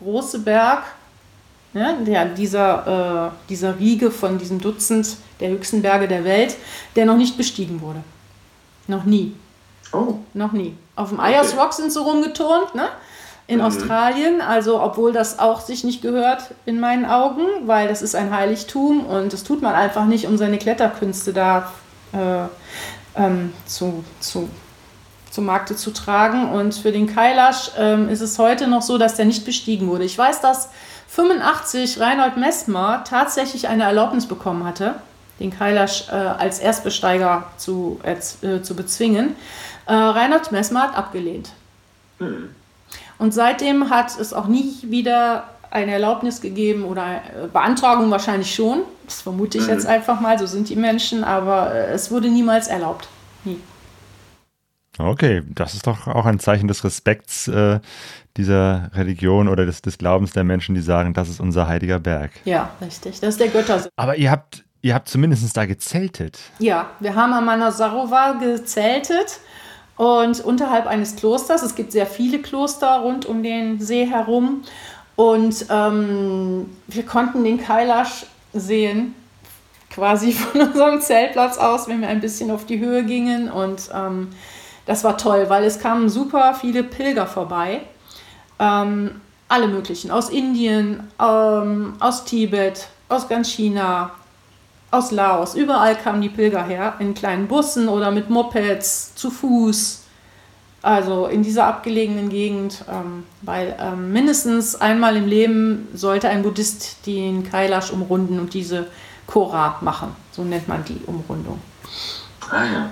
[0.03, 0.85] große Berg,
[1.73, 6.57] ja, der, dieser, äh, dieser Riege von diesem Dutzend der höchsten Berge der Welt,
[6.97, 8.03] der noch nicht bestiegen wurde.
[8.89, 9.35] Noch nie.
[9.93, 10.15] Oh.
[10.35, 10.77] Noch nie.
[10.97, 12.89] Auf dem Ayers Rock sind sie rumgeturnt, ne?
[13.47, 13.65] In mhm.
[13.65, 18.35] Australien, also obwohl das auch sich nicht gehört in meinen Augen, weil das ist ein
[18.35, 21.73] Heiligtum und das tut man einfach nicht, um seine Kletterkünste da
[22.13, 22.47] äh,
[23.17, 24.49] ähm, zu, zu,
[25.31, 26.51] zu Markte zu tragen.
[26.51, 30.05] Und für den Kailash ähm, ist es heute noch so, dass der nicht bestiegen wurde.
[30.05, 30.71] Ich weiß, dass
[31.09, 34.95] 85 Reinhold Messmer tatsächlich eine Erlaubnis bekommen hatte,
[35.41, 39.35] den Kailash äh, als Erstbesteiger zu, äh, zu bezwingen.
[39.87, 41.51] Äh, Reinhold Messmer hat abgelehnt.
[42.19, 42.51] Mhm.
[43.19, 48.83] Und seitdem hat es auch nie wieder eine Erlaubnis gegeben oder äh, Beantragung wahrscheinlich schon.
[49.07, 49.71] Das vermute ich mhm.
[49.71, 53.09] jetzt einfach mal, so sind die Menschen, aber äh, es wurde niemals erlaubt.
[53.45, 53.59] Nie.
[54.99, 57.81] Okay, das ist doch auch ein Zeichen des Respekts äh,
[58.37, 62.33] dieser Religion oder des, des Glaubens der Menschen, die sagen, das ist unser heiliger Berg.
[62.45, 63.21] Ja, richtig.
[63.21, 63.89] Das ist der Götter.
[63.97, 66.39] Aber ihr habt, ihr habt zumindest da gezeltet.
[66.59, 69.41] Ja, wir haben am Manasarova gezeltet
[69.97, 71.63] und unterhalb eines Klosters.
[71.63, 74.63] Es gibt sehr viele Kloster rund um den See herum.
[75.21, 79.15] Und ähm, wir konnten den Kailash sehen,
[79.91, 83.51] quasi von unserem Zeltplatz aus, wenn wir ein bisschen auf die Höhe gingen.
[83.51, 84.29] Und ähm,
[84.87, 87.83] das war toll, weil es kamen super viele Pilger vorbei.
[88.59, 94.13] Ähm, alle möglichen, aus Indien, ähm, aus Tibet, aus ganz China,
[94.91, 95.55] aus Laos.
[95.55, 100.00] Überall kamen die Pilger her, in kleinen Bussen oder mit Mopeds, zu Fuß.
[100.83, 107.07] Also in dieser abgelegenen Gegend, ähm, weil ähm, mindestens einmal im Leben sollte ein Buddhist
[107.07, 108.87] den Kailash umrunden und diese
[109.27, 110.17] Kora machen.
[110.33, 111.61] So nennt man die Umrundung.
[112.51, 112.91] Ah ja.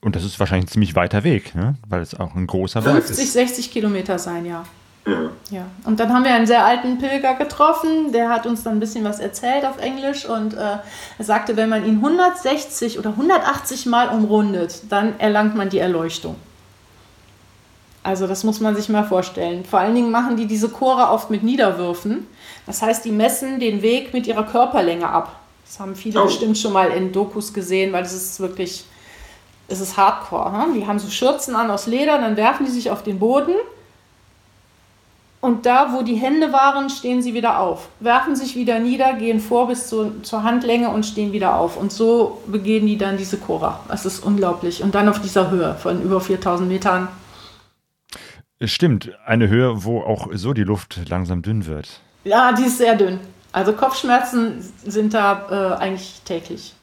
[0.00, 1.76] Und das ist wahrscheinlich ein ziemlich weiter Weg, ne?
[1.88, 3.06] weil es auch ein großer Berg ist.
[3.06, 4.64] 50, 60 Kilometer sein, ja.
[5.06, 5.30] Ja.
[5.50, 5.66] ja.
[5.84, 9.04] Und dann haben wir einen sehr alten Pilger getroffen, der hat uns dann ein bisschen
[9.04, 10.78] was erzählt auf Englisch und äh,
[11.18, 16.36] er sagte, wenn man ihn 160 oder 180 Mal umrundet, dann erlangt man die Erleuchtung.
[18.06, 19.64] Also das muss man sich mal vorstellen.
[19.64, 22.26] Vor allen Dingen machen die diese Chore oft mit Niederwürfen.
[22.64, 25.40] Das heißt, die messen den Weg mit ihrer Körperlänge ab.
[25.66, 26.26] Das haben viele oh.
[26.26, 28.84] bestimmt schon mal in Dokus gesehen, weil das ist wirklich,
[29.68, 30.52] es ist Hardcore.
[30.52, 30.74] Hm?
[30.74, 33.54] Die haben so Schürzen an aus Leder, dann werfen die sich auf den Boden
[35.46, 39.38] und da, wo die Hände waren, stehen sie wieder auf, werfen sich wieder nieder, gehen
[39.38, 41.76] vor bis zu, zur Handlänge und stehen wieder auf.
[41.76, 43.78] Und so begehen die dann diese Chora.
[43.86, 44.82] Das ist unglaublich.
[44.82, 47.08] Und dann auf dieser Höhe von über 4000 Metern.
[48.58, 52.00] Es stimmt, eine Höhe, wo auch so die Luft langsam dünn wird.
[52.24, 53.20] Ja, die ist sehr dünn.
[53.52, 56.74] Also Kopfschmerzen sind da äh, eigentlich täglich.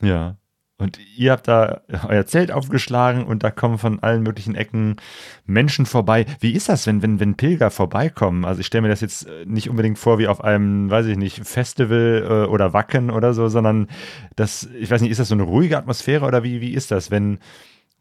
[0.00, 0.36] Ja.
[0.80, 4.96] Und ihr habt da euer Zelt aufgeschlagen und da kommen von allen möglichen Ecken
[5.44, 6.24] Menschen vorbei.
[6.38, 8.44] Wie ist das, wenn, wenn, wenn Pilger vorbeikommen?
[8.44, 11.16] Also ich stelle mir das jetzt äh, nicht unbedingt vor wie auf einem, weiß ich
[11.16, 13.88] nicht, Festival äh, oder Wacken oder so, sondern
[14.36, 17.10] das, ich weiß nicht, ist das so eine ruhige Atmosphäre oder wie, wie ist das,
[17.10, 17.38] wenn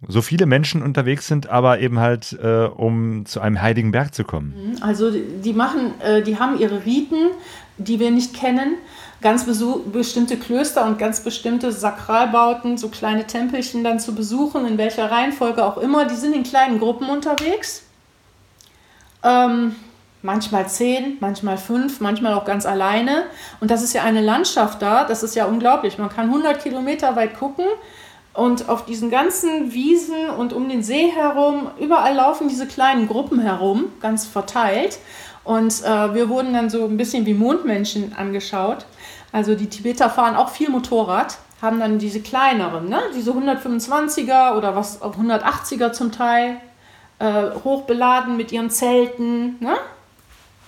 [0.08, 4.24] so viele Menschen unterwegs sind, aber eben halt, äh, um zu einem heiligen Berg zu
[4.24, 4.74] kommen?
[4.76, 4.84] Mhm.
[4.84, 7.32] Also die machen, äh, die haben ihre Riten,
[7.78, 8.76] die wir nicht kennen
[9.22, 9.46] ganz
[9.92, 15.64] bestimmte Klöster und ganz bestimmte Sakralbauten, so kleine Tempelchen dann zu besuchen, in welcher Reihenfolge
[15.64, 16.06] auch immer.
[16.06, 17.84] Die sind in kleinen Gruppen unterwegs.
[19.24, 19.76] Ähm,
[20.22, 23.24] manchmal zehn, manchmal fünf, manchmal auch ganz alleine.
[23.60, 25.98] Und das ist ja eine Landschaft da, das ist ja unglaublich.
[25.98, 27.66] Man kann 100 Kilometer weit gucken
[28.38, 33.40] und auf diesen ganzen Wiesen und um den See herum, überall laufen diese kleinen Gruppen
[33.40, 35.00] herum, ganz verteilt.
[35.44, 38.86] Und äh, wir wurden dann so ein bisschen wie Mondmenschen angeschaut.
[39.32, 43.00] Also die Tibeter fahren auch viel Motorrad, haben dann diese kleineren, ne?
[43.16, 46.58] diese 125er oder was 180er zum Teil,
[47.18, 49.78] äh, hochbeladen mit ihren Zelten, ne?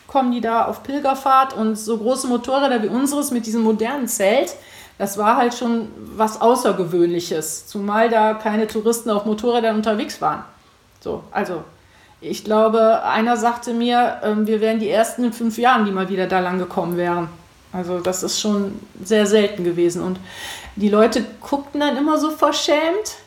[0.07, 4.55] kommen die da auf Pilgerfahrt und so große Motorräder wie unseres mit diesem modernen Zelt,
[4.99, 10.43] das war halt schon was Außergewöhnliches, zumal da keine Touristen auf Motorrädern unterwegs waren.
[10.99, 11.63] So, also
[12.21, 16.09] Ich glaube, einer sagte mir, ähm, wir wären die ersten in fünf Jahren, die mal
[16.09, 17.29] wieder da lang gekommen wären.
[17.71, 20.03] Also das ist schon sehr selten gewesen.
[20.03, 20.19] Und
[20.75, 23.19] die Leute guckten dann immer so verschämt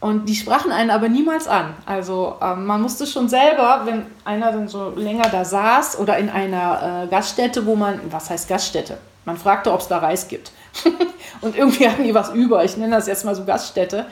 [0.00, 1.74] und die sprachen einen aber niemals an.
[1.84, 6.30] Also ähm, man musste schon selber, wenn einer dann so länger da saß oder in
[6.30, 8.96] einer äh, Gaststätte, wo man, was heißt Gaststätte?
[9.26, 10.52] Man fragte, ob es da Reis gibt.
[11.42, 12.64] und irgendwie hatten die was über.
[12.64, 14.06] Ich nenne das jetzt mal so Gaststätte.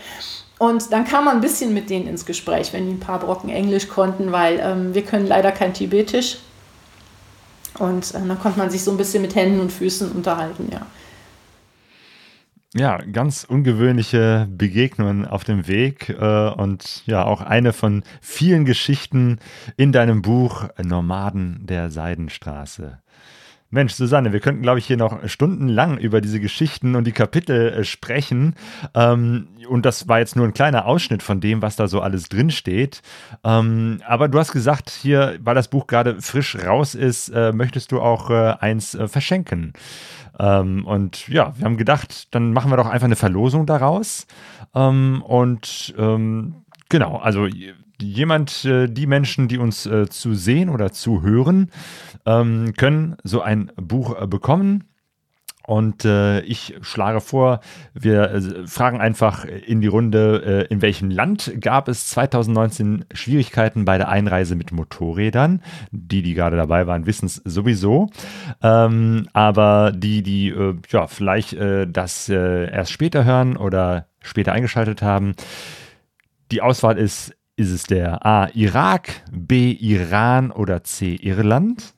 [0.58, 3.48] Und dann kam man ein bisschen mit denen ins Gespräch, wenn die ein paar Brocken
[3.48, 6.38] Englisch konnten, weil ähm, wir können leider kein Tibetisch.
[7.78, 10.82] Und äh, dann konnte man sich so ein bisschen mit Händen und Füßen unterhalten, ja.
[12.74, 19.38] Ja, ganz ungewöhnliche Begegnungen auf dem Weg äh, und ja, auch eine von vielen Geschichten
[19.78, 23.00] in deinem Buch Nomaden der Seidenstraße.
[23.70, 27.68] Mensch, Susanne, wir könnten, glaube ich, hier noch stundenlang über diese Geschichten und die Kapitel
[27.68, 28.54] äh, sprechen.
[28.94, 32.30] Ähm, und das war jetzt nur ein kleiner Ausschnitt von dem, was da so alles
[32.30, 33.02] drinsteht.
[33.44, 37.92] Ähm, aber du hast gesagt, hier, weil das Buch gerade frisch raus ist, äh, möchtest
[37.92, 39.74] du auch äh, eins äh, verschenken.
[40.38, 44.26] Ähm, und ja, wir haben gedacht, dann machen wir doch einfach eine Verlosung daraus.
[44.74, 47.46] Ähm, und ähm, genau, also
[48.00, 51.70] jemand, äh, die Menschen, die uns äh, zu sehen oder zu hören,
[52.26, 54.84] ähm, können so ein Buch äh, bekommen.
[55.68, 57.60] Und äh, ich schlage vor,
[57.92, 63.84] wir äh, fragen einfach in die Runde, äh, in welchem Land gab es 2019 Schwierigkeiten
[63.84, 65.60] bei der Einreise mit Motorrädern?
[65.90, 68.08] Die, die gerade dabei waren, wissen es sowieso.
[68.62, 74.52] Ähm, aber die, die äh, ja, vielleicht äh, das äh, erst später hören oder später
[74.52, 75.34] eingeschaltet haben,
[76.50, 78.48] die Auswahl ist, ist es der A.
[78.54, 79.72] Irak, B.
[79.72, 81.16] Iran oder C.
[81.16, 81.94] Irland?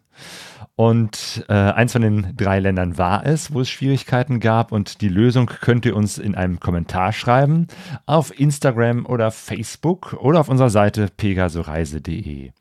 [0.74, 4.72] Und äh, eins von den drei Ländern war es, wo es Schwierigkeiten gab.
[4.72, 7.66] Und die Lösung könnt ihr uns in einem Kommentar schreiben
[8.06, 12.52] auf Instagram oder Facebook oder auf unserer Seite pegasoreise.de.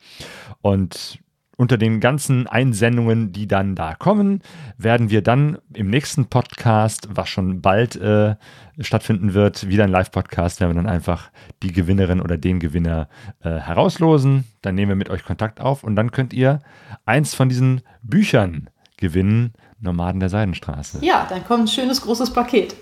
[0.62, 1.20] Und
[1.60, 4.42] unter den ganzen Einsendungen, die dann da kommen,
[4.78, 8.36] werden wir dann im nächsten Podcast, was schon bald äh,
[8.80, 11.32] stattfinden wird, wieder ein Live-Podcast, werden wir dann einfach
[11.62, 13.10] die Gewinnerin oder den Gewinner
[13.44, 14.46] äh, herauslosen.
[14.62, 16.62] Dann nehmen wir mit euch Kontakt auf und dann könnt ihr
[17.04, 19.52] eins von diesen Büchern gewinnen,
[19.82, 21.00] Nomaden der Seidenstraße.
[21.02, 22.74] Ja, dann kommt ein schönes großes Paket.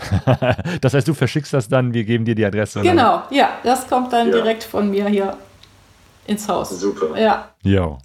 [0.80, 2.80] das heißt, du verschickst das dann, wir geben dir die Adresse.
[2.80, 4.32] Genau, ja, das kommt dann ja.
[4.32, 5.36] direkt von mir hier
[6.26, 6.70] ins Haus.
[6.70, 7.18] Super.
[7.18, 7.50] Ja.
[7.62, 7.98] Jo.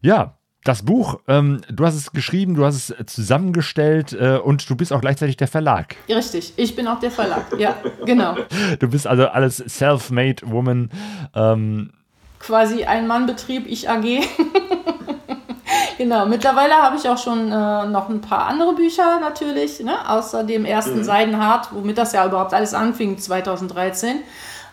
[0.00, 4.76] Ja, das Buch, ähm, du hast es geschrieben, du hast es zusammengestellt äh, und du
[4.76, 5.96] bist auch gleichzeitig der Verlag.
[6.08, 8.36] Richtig, ich bin auch der Verlag, ja, genau.
[8.78, 10.90] Du bist also alles Self-Made Woman.
[11.34, 11.92] Ähm.
[12.38, 14.04] Quasi ein Mannbetrieb, ich AG.
[15.98, 20.08] genau, mittlerweile habe ich auch schon äh, noch ein paar andere Bücher natürlich, ne?
[20.08, 21.04] außer dem ersten mhm.
[21.04, 24.20] Seidenhart, womit das ja überhaupt alles anfing 2013.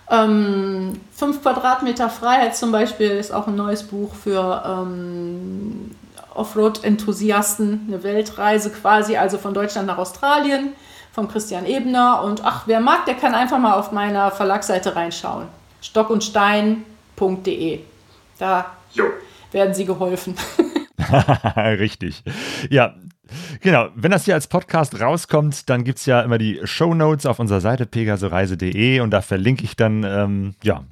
[0.10, 5.91] Ähm, fünf Quadratmeter Freiheit zum Beispiel ist auch ein neues Buch für ähm,
[6.34, 10.74] Offroad-Enthusiasten, eine Weltreise quasi, also von Deutschland nach Australien,
[11.12, 12.24] von Christian Ebner.
[12.24, 15.47] Und ach, wer mag, der kann einfach mal auf meiner Verlagsseite reinschauen.
[15.82, 17.80] stockundstein.de.
[18.39, 19.05] Da jo.
[19.51, 20.36] werden Sie geholfen.
[21.55, 22.24] Richtig.
[22.70, 22.95] Ja,
[23.61, 27.25] Genau, wenn das hier als Podcast rauskommt, dann gibt es ja immer die Show Notes
[27.25, 30.84] auf unserer Seite pegasoreise.de und da verlinke ich dann, ähm, ja,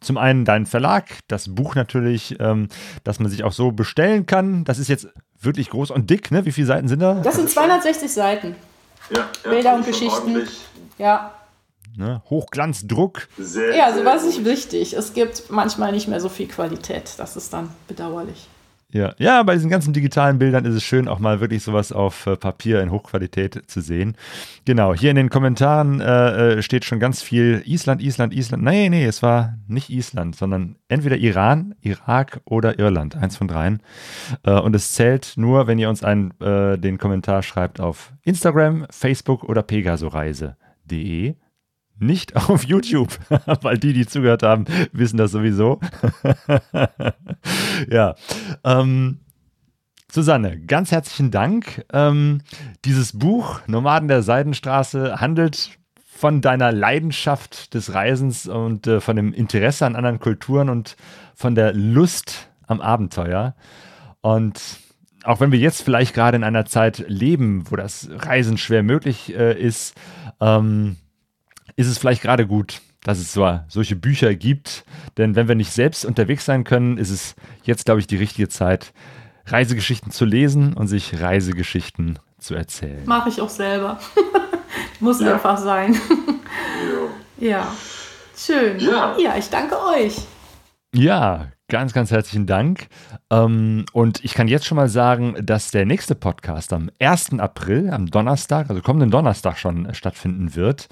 [0.00, 2.68] zum einen deinen Verlag, das Buch natürlich, ähm,
[3.04, 4.64] dass man sich auch so bestellen kann.
[4.64, 5.08] Das ist jetzt
[5.40, 6.44] wirklich groß und dick, ne?
[6.44, 7.14] Wie viele Seiten sind da?
[7.22, 8.54] Das sind 260 Seiten.
[9.10, 10.46] Ja, ja Bilder und Geschichten.
[10.98, 11.32] Ja.
[11.96, 12.22] Ne?
[12.28, 13.28] Hochglanzdruck.
[13.38, 14.94] Sehr, ja, sowas ist wichtig.
[14.94, 17.12] Es gibt manchmal nicht mehr so viel Qualität.
[17.18, 18.48] Das ist dann bedauerlich.
[18.94, 19.12] Ja.
[19.18, 22.36] ja, bei diesen ganzen digitalen Bildern ist es schön, auch mal wirklich sowas auf äh,
[22.36, 24.16] Papier in Hochqualität zu sehen.
[24.66, 28.62] Genau, hier in den Kommentaren äh, äh, steht schon ganz viel Island, Island, Island.
[28.62, 33.82] Nee, nee, es war nicht Island, sondern entweder Iran, Irak oder Irland, eins von dreien.
[34.44, 38.86] Äh, und es zählt nur, wenn ihr uns einen, äh, den Kommentar schreibt auf Instagram,
[38.90, 41.34] Facebook oder pegasoreise.de
[41.98, 43.18] nicht auf YouTube,
[43.62, 45.80] weil die, die zugehört haben, wissen das sowieso.
[47.90, 48.14] ja.
[48.64, 49.20] Ähm,
[50.10, 51.84] Susanne, ganz herzlichen Dank.
[51.92, 52.42] Ähm,
[52.84, 55.70] dieses Buch Nomaden der Seidenstraße handelt
[56.04, 60.96] von deiner Leidenschaft des Reisens und äh, von dem Interesse an anderen Kulturen und
[61.34, 63.56] von der Lust am Abenteuer.
[64.20, 64.60] Und
[65.24, 69.34] auch wenn wir jetzt vielleicht gerade in einer Zeit leben, wo das Reisen schwer möglich
[69.34, 69.94] äh, ist,
[70.40, 70.96] ähm,
[71.76, 74.84] ist es vielleicht gerade gut, dass es so, solche Bücher gibt.
[75.16, 78.48] Denn wenn wir nicht selbst unterwegs sein können, ist es jetzt, glaube ich, die richtige
[78.48, 78.92] Zeit,
[79.46, 83.02] Reisegeschichten zu lesen und sich Reisegeschichten zu erzählen.
[83.04, 83.98] Mache ich auch selber.
[85.00, 85.34] Muss ja.
[85.34, 85.94] einfach sein.
[87.38, 87.48] ja.
[87.48, 87.76] ja.
[88.36, 88.80] Schön.
[88.80, 89.16] Ja.
[89.18, 90.16] ja, ich danke euch.
[90.94, 92.86] Ja, Ganz, ganz herzlichen Dank.
[93.32, 97.40] Ähm, und ich kann jetzt schon mal sagen, dass der nächste Podcast am 1.
[97.40, 100.86] April, am Donnerstag, also kommenden Donnerstag schon äh, stattfinden wird.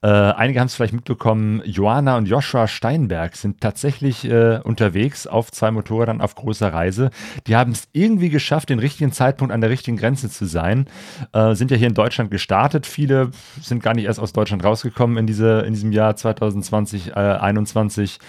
[0.00, 5.50] Äh, einige haben es vielleicht mitbekommen, Joanna und Joshua Steinberg sind tatsächlich äh, unterwegs auf
[5.50, 7.10] zwei Motorrädern auf großer Reise.
[7.48, 10.86] Die haben es irgendwie geschafft, den richtigen Zeitpunkt an der richtigen Grenze zu sein.
[11.32, 12.86] Äh, sind ja hier in Deutschland gestartet.
[12.86, 18.20] Viele sind gar nicht erst aus Deutschland rausgekommen in, diese, in diesem Jahr 2020, 2021.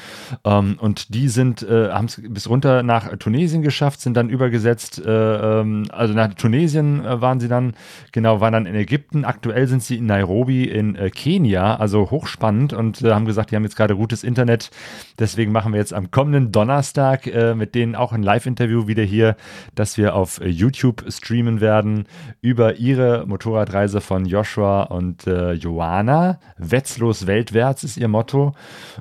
[0.43, 4.99] Ähm, und die sind äh, haben es bis runter nach Tunesien geschafft, sind dann übergesetzt,
[5.05, 7.73] äh, ähm, also nach Tunesien äh, waren sie dann,
[8.11, 9.25] genau, waren dann in Ägypten.
[9.25, 13.55] Aktuell sind sie in Nairobi in äh, Kenia, also hochspannend und äh, haben gesagt, die
[13.55, 14.71] haben jetzt gerade gutes Internet.
[15.19, 19.35] Deswegen machen wir jetzt am kommenden Donnerstag äh, mit denen auch ein Live-Interview wieder hier,
[19.75, 22.05] dass wir auf YouTube streamen werden
[22.41, 26.39] über ihre Motorradreise von Joshua und Joanna.
[26.57, 28.55] Wetzlos weltwärts ist ihr Motto.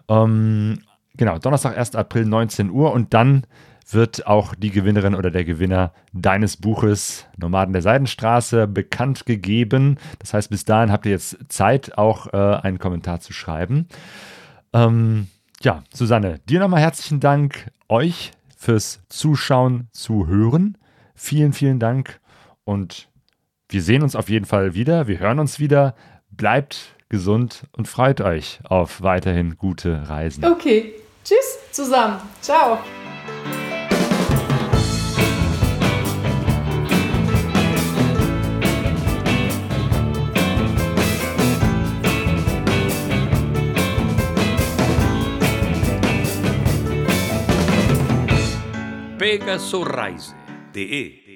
[0.09, 0.81] Ähm,
[1.19, 1.97] Genau, Donnerstag, 1.
[1.97, 2.93] April, 19 Uhr.
[2.93, 3.43] Und dann
[3.91, 9.99] wird auch die Gewinnerin oder der Gewinner deines Buches Nomaden der Seidenstraße bekannt gegeben.
[10.19, 13.89] Das heißt, bis dahin habt ihr jetzt Zeit, auch äh, einen Kommentar zu schreiben.
[14.73, 15.29] Ähm,
[15.61, 20.79] ja, Susanne, dir nochmal herzlichen Dank, euch fürs Zuschauen, Zuhören.
[21.15, 22.21] Vielen, vielen Dank
[22.65, 23.09] und
[23.69, 25.09] wir sehen uns auf jeden Fall wieder.
[25.09, 25.95] Wir hören uns wieder.
[26.31, 30.45] Bleibt gesund und freut euch auf weiterhin gute Reisen.
[30.45, 30.95] Okay.
[31.29, 32.23] Tschüss zusammen.
[32.41, 32.79] Ciao.
[49.19, 51.28] Pegaso Reise.de